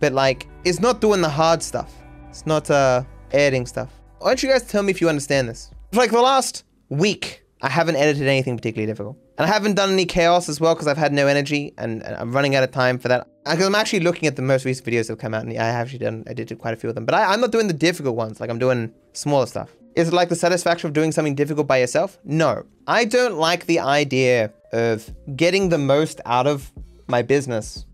but 0.00 0.14
like, 0.14 0.48
it's 0.64 0.80
not 0.80 1.02
doing 1.02 1.20
the 1.20 1.28
hard 1.28 1.62
stuff. 1.62 1.92
It's 2.34 2.46
not 2.46 2.68
uh, 2.68 3.04
editing 3.30 3.64
stuff. 3.64 3.92
Why 4.18 4.30
don't 4.30 4.42
you 4.42 4.48
guys 4.48 4.64
tell 4.64 4.82
me 4.82 4.90
if 4.90 5.00
you 5.00 5.08
understand 5.08 5.48
this? 5.48 5.70
For 5.92 6.00
like 6.00 6.10
the 6.10 6.20
last 6.20 6.64
week, 6.88 7.44
I 7.62 7.68
haven't 7.68 7.94
edited 7.94 8.26
anything 8.26 8.56
particularly 8.56 8.90
difficult. 8.90 9.16
And 9.38 9.48
I 9.48 9.52
haven't 9.52 9.74
done 9.74 9.92
any 9.92 10.04
chaos 10.04 10.48
as 10.48 10.60
well 10.60 10.74
because 10.74 10.88
I've 10.88 10.96
had 10.96 11.12
no 11.12 11.28
energy 11.28 11.74
and, 11.78 12.02
and, 12.02 12.16
I'm 12.16 12.32
running 12.32 12.56
out 12.56 12.64
of 12.64 12.72
time 12.72 12.98
for 12.98 13.06
that. 13.06 13.28
Because 13.44 13.64
I'm 13.64 13.76
actually 13.76 14.00
looking 14.00 14.26
at 14.26 14.34
the 14.34 14.42
most 14.42 14.64
recent 14.64 14.84
videos 14.84 15.06
that 15.06 15.10
have 15.10 15.18
come 15.18 15.32
out 15.32 15.44
and 15.44 15.52
I 15.52 15.66
actually 15.66 16.00
done, 16.00 16.24
I 16.28 16.34
did 16.34 16.52
quite 16.58 16.74
a 16.74 16.76
few 16.76 16.88
of 16.88 16.96
them. 16.96 17.04
But 17.04 17.14
I, 17.14 17.32
I'm 17.32 17.40
not 17.40 17.52
doing 17.52 17.68
the 17.68 17.72
difficult 17.72 18.16
ones, 18.16 18.40
like 18.40 18.50
I'm 18.50 18.58
doing 18.58 18.92
smaller 19.12 19.46
stuff. 19.46 19.70
Is 19.94 20.08
it 20.08 20.12
like 20.12 20.28
the 20.28 20.34
satisfaction 20.34 20.88
of 20.88 20.92
doing 20.92 21.12
something 21.12 21.36
difficult 21.36 21.68
by 21.68 21.76
yourself? 21.76 22.18
No. 22.24 22.64
I 22.88 23.04
don't 23.04 23.36
like 23.36 23.66
the 23.66 23.78
idea 23.78 24.52
of 24.72 25.08
getting 25.36 25.68
the 25.68 25.78
most 25.78 26.20
out 26.26 26.48
of 26.48 26.72
my 27.06 27.22
business 27.22 27.86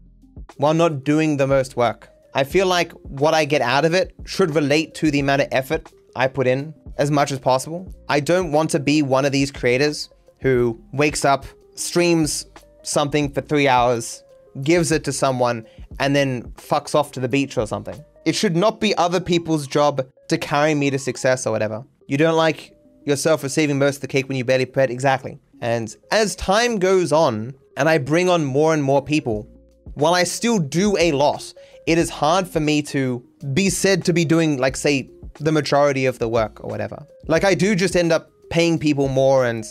while 0.57 0.72
not 0.72 1.05
doing 1.05 1.37
the 1.37 1.46
most 1.46 1.76
work. 1.76 2.09
I 2.35 2.45
feel 2.45 2.66
like 2.66 2.93
what 2.93 3.35
I 3.35 3.45
get 3.45 3.61
out 3.61 3.85
of 3.85 3.95
it 3.95 4.14
should 4.25 4.55
relate 4.55 4.95
to 4.97 5.11
the 5.11 5.21
amount 5.21 5.43
of 5.43 5.49
effort 5.51 5.93
I 6.14 6.29
put 6.29 6.47
in 6.47 6.75
as 6.97 7.11
much 7.11 7.33
as 7.33 7.38
possible. 7.38 7.93
I 8.09 8.21
don't 8.21 8.53
want 8.53 8.71
to 8.71 8.79
be 8.79 9.03
one 9.03 9.25
of 9.25 9.33
these 9.33 9.51
creators 9.51 10.11
who 10.40 10.81
wakes 10.93 11.25
up, 11.25 11.45
streams 11.75 12.47
something 12.83 13.33
for 13.33 13.40
three 13.40 13.69
hours, 13.69 14.23
gives 14.62 14.93
it 14.93 15.05
to 15.05 15.12
someone, 15.12 15.66
and 15.99 16.14
then 16.14 16.43
fucks 16.53 16.95
off 16.95 17.12
to 17.12 17.21
the 17.21 17.29
beach 17.29 17.59
or 17.59 17.66
something. 17.66 18.05
It 18.25 18.35
should 18.35 18.57
not 18.57 18.81
be 18.81 18.95
other 18.97 19.21
people's 19.21 19.66
job 19.66 20.07
to 20.29 20.38
carry 20.38 20.75
me 20.75 20.90
to 20.90 20.99
success 20.99 21.47
or 21.47 21.53
whatever. 21.53 21.85
You 22.07 22.16
don't 22.16 22.37
like 22.37 22.77
yourself 23.05 23.43
receiving 23.43 23.79
most 23.79 23.97
of 23.97 24.03
the 24.03 24.09
cake 24.09 24.29
when 24.29 24.37
you 24.37 24.45
barely 24.45 24.66
prepare 24.66 24.90
exactly. 24.90 25.38
And 25.61 25.95
as 26.11 26.37
time 26.37 26.79
goes 26.79 27.12
on, 27.12 27.55
and 27.77 27.88
I 27.88 27.99
bring 27.99 28.29
on 28.29 28.45
more 28.45 28.75
and 28.75 28.83
more 28.83 29.03
people, 29.03 29.49
while 29.94 30.14
I 30.14 30.24
still 30.24 30.59
do 30.59 30.96
a 30.98 31.12
lot, 31.12 31.53
it 31.87 31.98
is 31.98 32.11
hard 32.11 32.46
for 32.48 32.61
me 32.61 32.83
to 32.83 33.24
be 33.53 33.70
said 33.70 34.05
to 34.05 34.12
be 34.12 34.24
doing, 34.24 34.59
like, 34.59 34.76
say, 34.76 35.11
the 35.40 35.53
majority 35.53 36.07
of 36.07 36.18
the 36.18 36.29
work 36.29 36.62
or 36.62 36.68
whatever. 36.68 37.07
Like 37.26 37.44
I 37.44 37.55
do 37.55 37.74
just 37.74 37.96
end 37.96 38.12
up 38.12 38.31
paying 38.50 38.79
people 38.79 39.09
more 39.09 39.46
and 39.46 39.64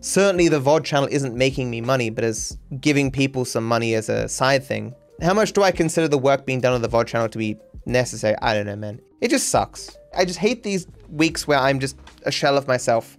certainly 0.00 0.48
the 0.48 0.60
VOD 0.60 0.84
channel 0.84 1.08
isn't 1.10 1.34
making 1.34 1.70
me 1.70 1.80
money, 1.80 2.10
but 2.10 2.24
is 2.24 2.56
giving 2.80 3.10
people 3.10 3.44
some 3.44 3.66
money 3.66 3.94
as 3.94 4.08
a 4.08 4.28
side 4.28 4.64
thing. 4.64 4.94
How 5.20 5.34
much 5.34 5.52
do 5.52 5.62
I 5.62 5.72
consider 5.72 6.08
the 6.08 6.18
work 6.18 6.46
being 6.46 6.60
done 6.60 6.72
on 6.72 6.82
the 6.82 6.88
VOD 6.88 7.06
channel 7.06 7.28
to 7.28 7.38
be 7.38 7.56
necessary? 7.86 8.36
I 8.40 8.54
don't 8.54 8.66
know, 8.66 8.76
man. 8.76 9.00
It 9.20 9.28
just 9.30 9.48
sucks. 9.48 9.96
I 10.16 10.24
just 10.24 10.38
hate 10.38 10.62
these 10.62 10.86
weeks 11.10 11.48
where 11.48 11.58
I'm 11.58 11.80
just 11.80 11.98
a 12.22 12.30
shell 12.30 12.56
of 12.56 12.68
myself. 12.68 13.18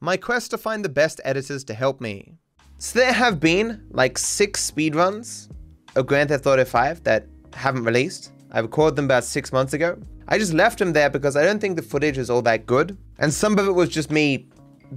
My 0.00 0.16
quest 0.16 0.50
to 0.50 0.58
find 0.58 0.84
the 0.84 0.88
best 0.88 1.20
editors 1.24 1.64
to 1.64 1.74
help 1.74 2.00
me. 2.00 2.34
So 2.78 2.98
there 2.98 3.12
have 3.12 3.40
been 3.40 3.86
like 3.90 4.18
six 4.18 4.70
speedruns 4.70 5.48
of 5.96 6.06
Grand 6.06 6.28
Theft 6.28 6.46
Auto 6.46 6.64
5 6.64 7.04
that 7.04 7.26
haven't 7.52 7.84
released. 7.84 8.32
I 8.52 8.60
recorded 8.60 8.96
them 8.96 9.04
about 9.06 9.24
six 9.24 9.52
months 9.52 9.72
ago. 9.72 9.98
I 10.28 10.38
just 10.38 10.54
left 10.54 10.80
him 10.80 10.92
there 10.92 11.10
because 11.10 11.36
I 11.36 11.44
don't 11.44 11.60
think 11.60 11.76
the 11.76 11.82
footage 11.82 12.18
is 12.18 12.30
all 12.30 12.42
that 12.42 12.66
good. 12.66 12.96
And 13.18 13.32
some 13.32 13.58
of 13.58 13.66
it 13.66 13.72
was 13.72 13.88
just 13.88 14.10
me 14.10 14.46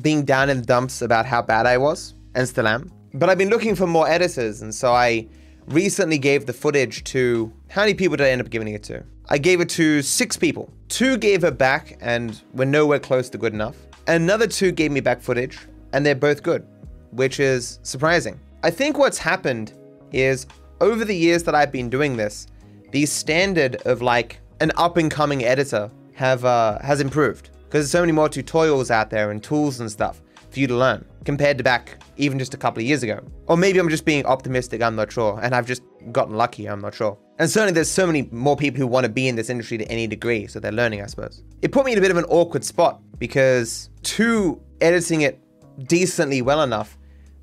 being 0.02 0.24
down 0.24 0.50
in 0.50 0.58
the 0.58 0.66
dumps 0.66 1.02
about 1.02 1.26
how 1.26 1.42
bad 1.42 1.66
I 1.66 1.78
was, 1.78 2.14
and 2.36 2.48
still 2.48 2.68
am. 2.68 2.92
But 3.14 3.30
I've 3.30 3.38
been 3.38 3.50
looking 3.50 3.76
for 3.76 3.88
more 3.88 4.08
editors, 4.08 4.62
and 4.62 4.74
so 4.74 4.94
I 4.94 5.28
recently 5.68 6.18
gave 6.18 6.46
the 6.46 6.54
footage 6.54 7.04
to. 7.06 7.52
How 7.70 7.82
many 7.82 7.94
people 7.94 8.18
did 8.18 8.28
I 8.28 8.30
end 8.30 8.42
up 8.42 8.50
giving 8.50 8.68
it 8.70 8.84
to? 8.84 9.04
I 9.30 9.38
gave 9.38 9.60
it 9.60 9.70
to 9.70 10.02
six 10.02 10.38
people. 10.38 10.72
Two 10.88 11.18
gave 11.18 11.44
it 11.44 11.58
back 11.58 11.98
and 12.00 12.42
were 12.54 12.66
nowhere 12.66 13.00
close 13.00 13.30
to 13.32 13.38
good 13.38 13.54
enough. 13.54 13.76
Another 14.08 14.48
two 14.48 14.72
gave 14.72 14.92
me 14.92 15.02
back 15.02 15.22
footage, 15.22 15.58
and 15.94 16.06
they're 16.06 16.16
both 16.16 16.44
good, 16.44 16.66
which 17.12 17.40
is 17.40 17.80
surprising. 17.84 18.40
I 18.64 18.72
think 18.72 18.98
what's 18.98 19.18
happened 19.18 19.74
is 20.12 20.48
over 20.82 21.06
the 21.06 21.16
years 21.16 21.44
that 21.44 21.56
I've 21.56 21.72
been 21.72 21.90
doing 21.90 22.18
this, 22.18 22.48
the 22.92 23.06
standard 23.06 23.76
of 23.86 24.02
like 24.02 24.40
an 24.60 24.72
up 24.78 24.98
and 24.98 25.10
coming 25.12 25.44
editor 25.44 25.92
have 26.14 26.46
uh, 26.46 26.80
has 26.80 27.02
improved 27.02 27.50
because 27.66 27.84
there's 27.84 27.92
so 27.92 28.02
many 28.02 28.12
more 28.12 28.30
tutorials 28.30 28.90
out 28.90 29.10
there 29.10 29.32
and 29.32 29.44
tools 29.44 29.80
and 29.80 29.92
stuff 29.92 30.22
for 30.50 30.60
you 30.60 30.68
to 30.68 30.76
learn 30.76 31.06
compared 31.26 31.58
to 31.58 31.64
back 31.64 32.02
even 32.16 32.40
just 32.40 32.54
a 32.54 32.58
couple 32.58 32.80
of 32.80 32.88
years 32.88 33.04
ago. 33.04 33.20
Or 33.48 33.58
maybe 33.58 33.80
I'm 33.80 33.90
just 33.90 34.06
being 34.06 34.26
optimistic, 34.26 34.82
I'm 34.82 34.96
not 34.96 35.12
sure, 35.12 35.40
and 35.44 35.54
I've 35.54 35.68
just 35.68 35.84
gotten 36.12 36.36
lucky, 36.36 36.68
I'm 36.68 36.82
not 36.82 36.96
sure. 36.96 37.18
And 37.38 37.50
certainly 37.50 37.74
there's 37.74 37.92
so 37.92 38.08
many 38.08 38.30
more 38.32 38.56
people 38.56 38.80
who 38.80 38.88
want 38.88 39.04
to 39.04 39.12
be 39.12 39.28
in 39.28 39.36
this 39.36 39.50
industry 39.50 39.78
to 39.78 39.86
any 39.92 40.08
degree, 40.08 40.48
so 40.48 40.60
they're 40.60 40.72
learning, 40.72 41.02
I 41.02 41.06
suppose. 41.08 41.44
It 41.62 41.72
put 41.72 41.86
me 41.86 41.92
in 41.92 41.98
a 41.98 42.02
bit 42.02 42.12
of 42.12 42.18
an 42.18 42.26
awkward 42.26 42.64
spot 42.64 43.02
because 43.20 43.90
to 44.04 44.60
editing 44.82 45.22
it 45.22 45.40
decently 45.84 46.42
well 46.42 46.64
enough 46.64 46.97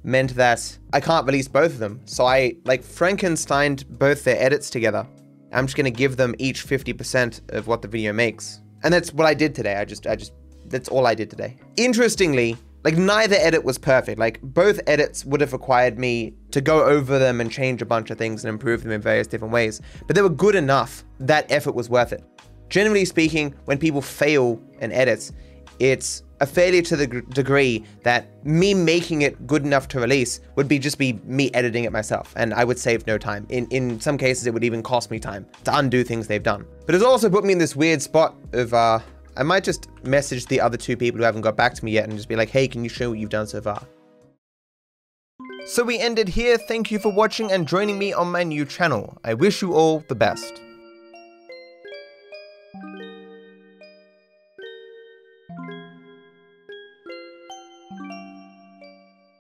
meant 0.05 0.35
that 0.35 0.79
I 0.93 1.01
can't 1.01 1.27
release 1.27 1.49
both 1.49 1.73
of 1.73 1.79
them. 1.79 2.01
So 2.05 2.27
I 2.27 2.57
like 2.65 2.83
Frankensteined 2.83 3.87
both 3.89 4.23
their 4.25 4.41
edits 4.41 4.71
together. 4.71 5.07
I'm 5.53 5.67
just 5.67 5.77
gonna 5.77 5.91
give 5.91 6.17
them 6.17 6.35
each 6.39 6.67
50% 6.67 7.55
of 7.55 7.67
what 7.67 7.83
the 7.83 7.89
video 7.89 8.13
makes. 8.13 8.61
And 8.83 8.93
that's 8.93 9.13
what 9.13 9.27
I 9.27 9.35
did 9.35 9.55
today. 9.55 9.77
I 9.77 9.85
just, 9.85 10.07
I 10.07 10.15
just, 10.15 10.33
that's 10.67 10.89
all 10.89 11.07
I 11.07 11.15
did 11.15 11.31
today. 11.31 11.57
Interestingly, 11.77 12.57
like 12.85 12.99
neither 12.99 13.37
edit 13.37 13.65
was 13.65 13.79
perfect. 13.79 14.19
Like 14.19 14.41
both 14.43 14.79
edits 14.87 15.25
would 15.25 15.41
have 15.41 15.53
required 15.53 15.99
me 15.99 16.35
to 16.51 16.61
go 16.61 16.85
over 16.85 17.19
them 17.19 17.41
and 17.41 17.51
change 17.51 17.81
a 17.81 17.87
bunch 17.87 18.11
of 18.11 18.19
things 18.19 18.45
and 18.45 18.51
improve 18.51 18.83
them 18.83 18.93
in 18.93 19.01
various 19.01 19.27
different 19.27 19.55
ways. 19.55 19.81
But 20.07 20.17
they 20.17 20.23
were 20.23 20.29
good 20.29 20.55
enough 20.55 21.03
that 21.21 21.51
effort 21.51 21.75
was 21.75 21.89
worth 21.89 22.13
it. 22.13 22.23
Generally 22.69 23.07
speaking, 23.07 23.55
when 23.65 23.79
people 23.79 24.03
fail 24.03 24.61
in 24.81 24.93
edits, 24.93 25.33
it's 25.79 26.23
a 26.45 26.47
failure 26.47 26.83
to 26.83 26.95
the 26.95 27.07
degree 27.41 27.83
that 28.03 28.45
me 28.45 28.75
making 28.75 29.23
it 29.23 29.47
good 29.47 29.65
enough 29.65 29.89
to 29.89 29.99
release 29.99 30.41
would 30.57 30.69
be 30.69 30.79
just 30.79 30.99
be 30.99 31.15
me 31.25 31.51
editing 31.55 31.85
it 31.85 31.93
myself 31.93 32.35
and 32.37 32.53
I 32.53 32.65
would 32.65 32.79
save 32.79 33.07
no 33.07 33.17
time. 33.17 33.47
In 33.49 33.67
in 33.71 33.99
some 33.99 34.19
cases 34.19 34.47
it 34.47 34.53
would 34.55 34.63
even 34.63 34.83
cost 34.83 35.11
me 35.11 35.19
time 35.19 35.47
to 35.65 35.77
undo 35.77 36.05
things 36.05 36.27
they've 36.27 36.43
done. 36.43 36.67
But 36.85 36.95
it's 36.95 37.05
also 37.05 37.31
put 37.31 37.45
me 37.45 37.53
in 37.55 37.59
this 37.59 37.75
weird 37.75 38.03
spot 38.03 38.37
of 38.53 38.75
uh 38.75 39.01
I 39.37 39.43
might 39.43 39.65
just 39.65 39.89
message 40.05 40.47
the 40.47 40.61
other 40.61 40.77
two 40.77 40.97
people 40.97 41.19
who 41.19 41.25
haven't 41.25 41.41
got 41.49 41.57
back 41.57 41.75
to 41.75 41.85
me 41.85 41.91
yet 41.93 42.05
and 42.05 42.17
just 42.17 42.29
be 42.29 42.37
like, 42.37 42.51
hey, 42.51 42.69
can 42.69 42.85
you 42.85 42.91
show 42.91 43.09
what 43.11 43.19
you've 43.19 43.31
done 43.31 43.49
so 43.49 43.61
far? 43.61 43.83
So 45.67 45.83
we 45.83 45.99
ended 45.99 46.29
here. 46.29 46.57
Thank 46.59 46.91
you 46.93 46.99
for 46.99 47.11
watching 47.11 47.51
and 47.51 47.67
joining 47.67 47.99
me 47.99 48.13
on 48.13 48.31
my 48.31 48.45
new 48.45 48.65
channel. 48.65 49.19
I 49.25 49.35
wish 49.35 49.63
you 49.63 49.73
all 49.73 50.05
the 50.09 50.15
best. 50.15 50.64